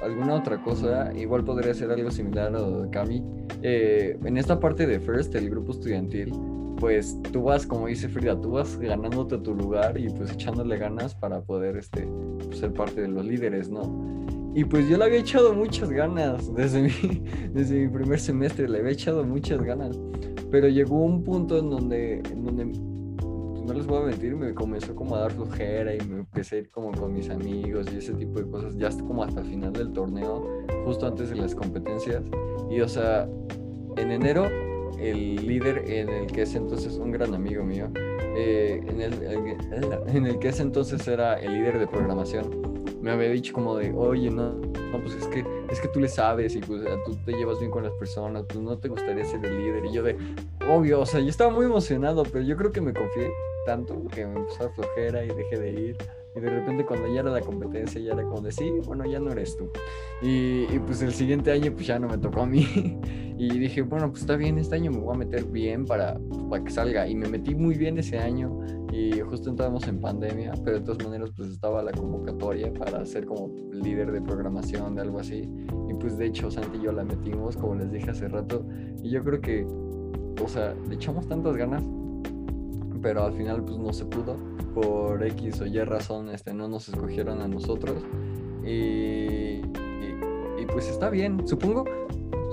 [0.01, 3.23] alguna otra cosa, igual podría ser algo similar a lo de Cami.
[3.61, 6.31] Eh, en esta parte de First, el grupo estudiantil,
[6.79, 11.15] pues tú vas, como dice Frida, tú vas ganándote tu lugar y pues echándole ganas
[11.15, 12.07] para poder este,
[12.53, 14.15] ser parte de los líderes, ¿no?
[14.53, 17.23] Y pues yo le había echado muchas ganas desde mi,
[17.53, 19.97] desde mi primer semestre, le había echado muchas ganas.
[20.49, 24.95] Pero llegó un punto en donde, en donde no les voy a mentir, me comenzó
[24.95, 28.13] como a dar flojera y me empecé a ir como con mis amigos y ese
[28.13, 30.47] tipo de cosas, ya como hasta el final del torneo,
[30.85, 32.23] justo antes de las competencias.
[32.69, 33.27] Y o sea,
[33.97, 34.47] en enero,
[34.99, 37.89] el líder en el que es entonces un gran amigo mío,
[38.37, 39.13] eh, en, el,
[40.07, 42.75] en el que es entonces era el líder de programación,
[43.05, 46.07] me había dicho como de, oye, no, no, pues es que, es que tú le
[46.07, 49.45] sabes y pues tú te llevas bien con las personas, pues no te gustaría ser
[49.45, 49.85] el líder.
[49.85, 50.17] Y yo de,
[50.67, 53.29] obvio, o sea, yo estaba muy emocionado, pero yo creo que me confié
[53.67, 55.97] tanto que me empezó a flojera y dejé de ir.
[56.35, 59.19] Y de repente cuando ya era la competencia ya era como de, sí, bueno, ya
[59.19, 59.69] no eres tú.
[60.21, 62.67] Y, pues el siguiente año pues ya no me tocó a mí.
[63.37, 66.19] y dije, bueno, pues está bien, este año me voy a meter bien para,
[66.49, 67.07] para que salga.
[67.07, 68.59] Y me metí muy bien ese año
[68.91, 73.25] y justo entramos en pandemia, pero de todas maneras pues estaba la convocatoria para ser
[73.25, 75.49] como líder de programación de algo así.
[75.89, 78.65] Y pues de hecho Santi y yo la metimos, como les dije hace rato.
[79.01, 79.65] Y yo creo que,
[80.43, 81.83] o sea, le echamos tantas ganas
[83.05, 84.35] pero al final pues no se pudo.
[84.75, 88.03] Por X o Y razón este, no nos escogieron a nosotros.
[88.63, 91.85] Y, y, pues está bien, supongo,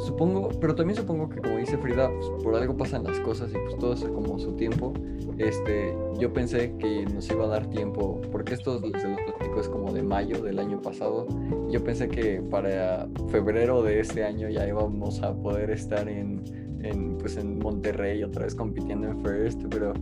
[0.07, 3.59] supongo, pero también supongo que como dice Frida, pues, por algo pasan las cosas y
[3.59, 4.95] pues todo es como su tiempo.
[5.39, 9.69] Este, yo pensé que nos iba a dar tiempo, porque esto se los platico es
[9.69, 11.27] como de mayo del año pasado.
[11.71, 16.43] Yo pensé que para febrero de este año ya íbamos a poder estar en
[16.83, 19.93] en, pues en Monterrey, otra vez compitiendo en First, pero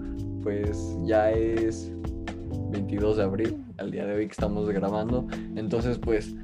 [0.43, 1.93] pues ya es
[2.71, 5.27] 22 de abril, al día de hoy que estamos grabando.
[5.57, 6.35] Entonces, pues,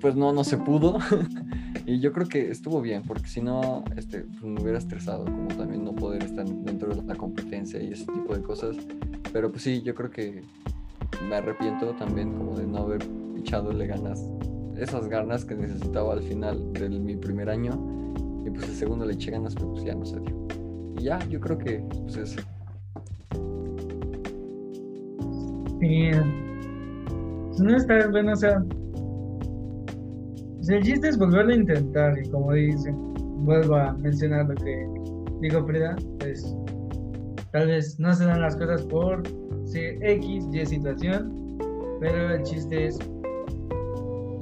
[0.00, 0.98] pues no, no se pudo.
[1.86, 5.48] y yo creo que estuvo bien, porque si no, este, pues me hubiera estresado, como
[5.48, 8.76] también no poder estar dentro de la competencia y ese tipo de cosas.
[9.32, 10.42] Pero pues sí, yo creo que
[11.28, 13.02] me arrepiento también como de no haber
[13.36, 14.22] echadole ganas,
[14.76, 17.72] esas ganas que necesitaba al final de mi primer año.
[18.46, 20.46] Y pues el segundo le eché ganas, pero pues ya no se dio.
[20.98, 22.40] Y ya, yo creo que pues eso.
[25.88, 26.10] Sí.
[27.62, 28.62] No está bueno, o sea.
[30.68, 34.86] El chiste es volverlo a intentar, y como dice, vuelvo a mencionar lo que
[35.40, 36.54] dijo Frida, pues
[37.52, 39.22] tal vez no se dan las cosas por
[39.72, 41.56] X, Y situación,
[42.00, 42.98] pero el chiste es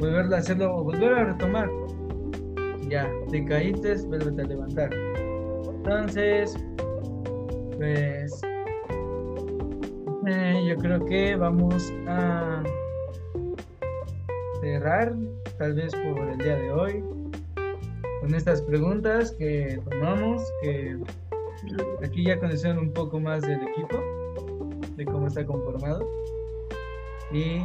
[0.00, 1.70] volverlo a hacerlo, volver a retomar.
[2.90, 4.90] Ya, te caíste, vuelve a levantar.
[5.76, 6.56] Entonces,
[7.78, 8.40] pues
[10.26, 12.62] eh, yo creo que vamos a
[14.60, 15.14] cerrar,
[15.58, 17.04] tal vez por el día de hoy,
[18.20, 20.98] con estas preguntas que tomamos, que
[22.04, 24.02] aquí ya conocieron un poco más del equipo,
[24.96, 26.08] de cómo está conformado.
[27.32, 27.60] Y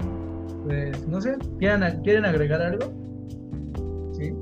[0.65, 2.91] pues, no sé, ¿quieren, ¿quieren agregar algo?
[4.13, 4.33] Sí.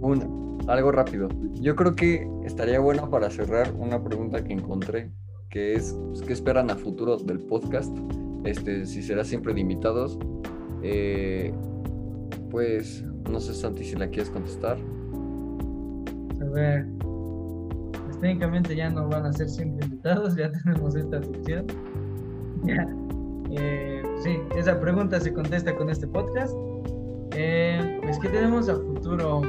[0.00, 0.26] Una,
[0.68, 1.28] algo rápido.
[1.54, 5.10] Yo creo que estaría bueno para cerrar una pregunta que encontré
[5.52, 7.96] que es pues, qué esperan a futuro del podcast,
[8.44, 10.18] este, si será siempre de invitados.
[10.82, 11.54] Eh,
[12.50, 14.78] pues no sé, Santi, si la quieres contestar.
[16.40, 21.66] A ver, pues, técnicamente ya no van a ser siempre invitados, ya tenemos esta sección.
[22.64, 22.86] Ya.
[23.50, 26.54] Eh, sí, esa pregunta se contesta con este podcast.
[27.34, 29.42] Eh, pues, ¿qué tenemos a futuro?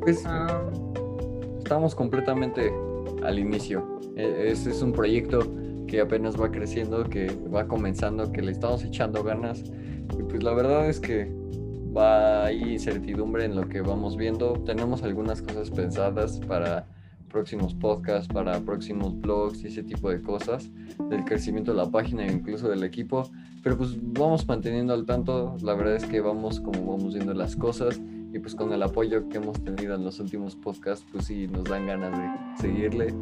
[0.00, 0.68] Pues, ah,
[1.66, 2.72] estamos completamente
[3.24, 3.98] al inicio.
[4.14, 5.40] E, ese es un proyecto
[5.88, 9.64] que apenas va creciendo, que va comenzando, que le estamos echando ganas.
[10.16, 11.28] Y pues la verdad es que
[11.96, 14.52] va ahí incertidumbre en lo que vamos viendo.
[14.64, 16.86] Tenemos algunas cosas pensadas para
[17.28, 20.70] próximos podcasts, para próximos blogs y ese tipo de cosas,
[21.10, 23.28] del crecimiento de la página e incluso del equipo.
[23.64, 25.56] Pero pues vamos manteniendo al tanto.
[25.62, 28.00] La verdad es que vamos como vamos viendo las cosas
[28.36, 31.64] y pues con el apoyo que hemos tenido en los últimos podcasts, pues sí, nos
[31.64, 32.28] dan ganas de
[32.60, 33.14] seguirle.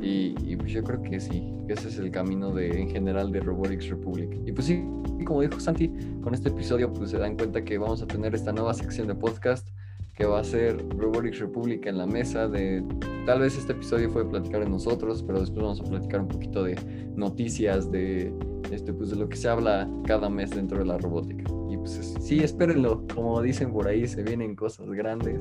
[0.00, 3.88] Y, pues yo creo que sí, ese es el camino de, en general de Robotics
[3.90, 4.40] Republic.
[4.46, 4.82] Y pues sí,
[5.26, 5.92] como dijo Santi,
[6.22, 9.14] con este episodio pues se dan cuenta que vamos a tener esta nueva sección de
[9.14, 9.68] podcast
[10.14, 12.84] que va a ser Robotics Republic en la mesa de
[13.26, 16.62] tal vez este episodio fue platicar de nosotros, pero después vamos a platicar un poquito
[16.62, 16.76] de
[17.14, 18.32] noticias de
[18.70, 21.44] este pues de lo que se habla cada mes dentro de la robótica.
[21.82, 23.04] Pues, sí, espérenlo.
[23.12, 25.40] Como dicen por ahí, se vienen cosas grandes.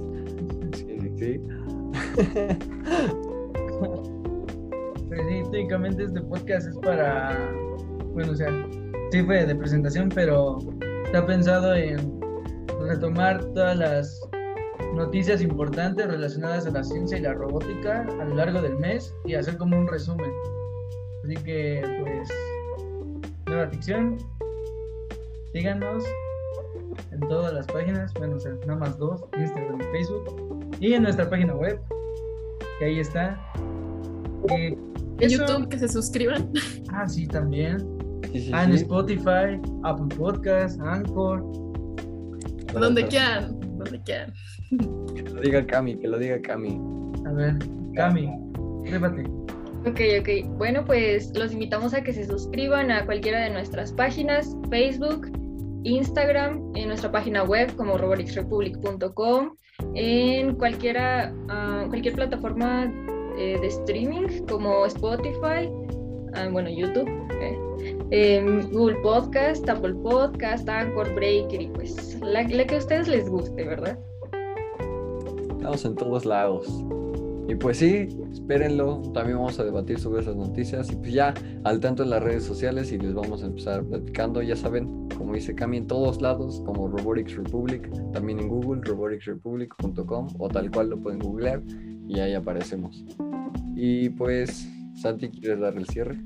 [0.74, 1.42] Sí, sí.
[5.08, 7.38] Pues sí, técnicamente este podcast es para,
[8.14, 8.50] bueno, o sea,
[9.12, 10.58] sí fue de presentación, pero
[11.06, 12.20] está pensado en
[12.88, 14.22] retomar todas las
[14.96, 19.36] noticias importantes relacionadas a la ciencia y la robótica a lo largo del mes y
[19.36, 20.32] hacer como un resumen.
[21.26, 22.30] Así que, pues,
[23.48, 24.18] nueva ficción,
[25.52, 26.04] síganos,
[27.12, 31.04] en todas las páginas, bueno, o sea, nada más dos, Instagram y Facebook, y en
[31.04, 31.80] nuestra página web,
[32.80, 33.40] que ahí está.
[34.50, 34.78] en
[35.20, 36.52] YouTube, que se suscriban.
[36.94, 37.78] Ah, sí, también.
[38.54, 41.42] ah, en Spotify, Apple Podcast, Anchor.
[42.74, 44.34] Donde quieran, donde quieran.
[45.16, 46.80] Que lo diga Cami, que lo diga Cami.
[47.26, 47.56] A ver,
[47.96, 48.30] Cami,
[48.86, 49.24] répate.
[49.86, 50.58] Ok, ok.
[50.58, 55.32] Bueno, pues los invitamos a que se suscriban a cualquiera de nuestras páginas, Facebook,
[55.84, 59.56] Instagram, en nuestra página web como roboticsrepublic.com,
[59.96, 62.92] en cualquiera, uh, cualquier plataforma
[63.38, 67.10] eh, de streaming como Spotify, uh, bueno, YouTube,
[68.12, 73.30] eh, Google Podcast, Apple Podcast, Anchor, Breaker y pues la, la que a ustedes les
[73.30, 73.98] guste, ¿verdad?
[75.58, 76.68] Estamos en todos lados.
[77.52, 79.02] Y pues sí, espérenlo.
[79.14, 80.90] También vamos a debatir sobre esas noticias.
[80.90, 81.34] Y pues ya
[81.66, 84.42] al tanto en las redes sociales y les vamos a empezar platicando.
[84.42, 87.92] Ya saben, como dice Cami, en todos lados, como Robotics Republic.
[88.14, 91.62] También en Google, roboticsrepublic.com o tal cual lo pueden googlear
[92.08, 93.04] y ahí aparecemos.
[93.76, 96.22] Y pues, Santi, ¿quieres dar el cierre?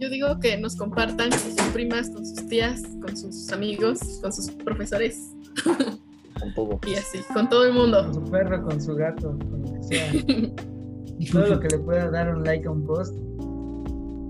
[0.00, 4.32] Yo digo que nos compartan con sus primas, con sus tías, con sus amigos, con
[4.32, 5.30] sus profesores.
[6.40, 6.80] Con todo.
[6.86, 8.04] Y así, con todo el mundo.
[8.04, 10.12] Con su perro, con su gato, con lo que sea.
[11.32, 13.16] todo lo que le pueda dar un like a un post.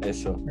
[0.02, 0.40] Eso.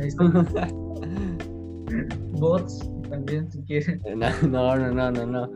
[2.32, 4.00] Bots también, si quieren.
[4.16, 5.50] No, no, no, no, no.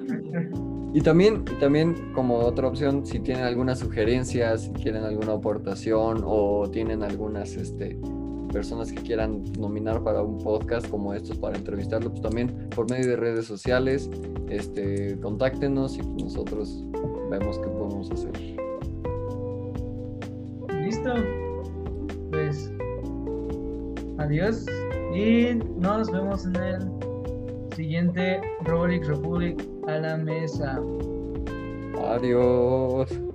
[0.95, 6.23] Y también, y también como otra opción, si tienen algunas sugerencias, si quieren alguna aportación
[6.25, 7.99] o tienen algunas este,
[8.53, 13.09] personas que quieran nominar para un podcast como estos para entrevistarlo, pues también por medio
[13.09, 14.11] de redes sociales,
[14.49, 16.85] este, contáctenos y nosotros
[17.31, 18.33] vemos qué podemos hacer.
[20.83, 21.15] Listo.
[22.31, 22.73] Pues
[24.19, 24.67] adiós
[25.15, 26.93] y nos vemos en el
[27.77, 30.81] siguiente Robotics Republic a la mesa.
[32.07, 33.32] Adiós.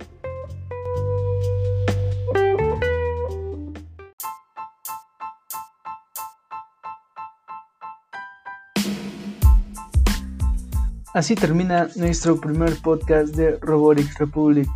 [11.14, 14.68] Así termina nuestro primer podcast de Robotics Republic.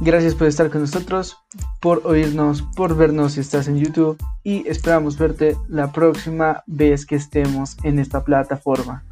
[0.00, 1.36] Gracias por estar con nosotros,
[1.80, 7.16] por oírnos, por vernos si estás en YouTube y esperamos verte la próxima vez que
[7.16, 9.04] estemos en esta plataforma.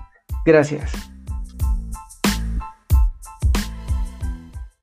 [0.45, 0.93] Gracias.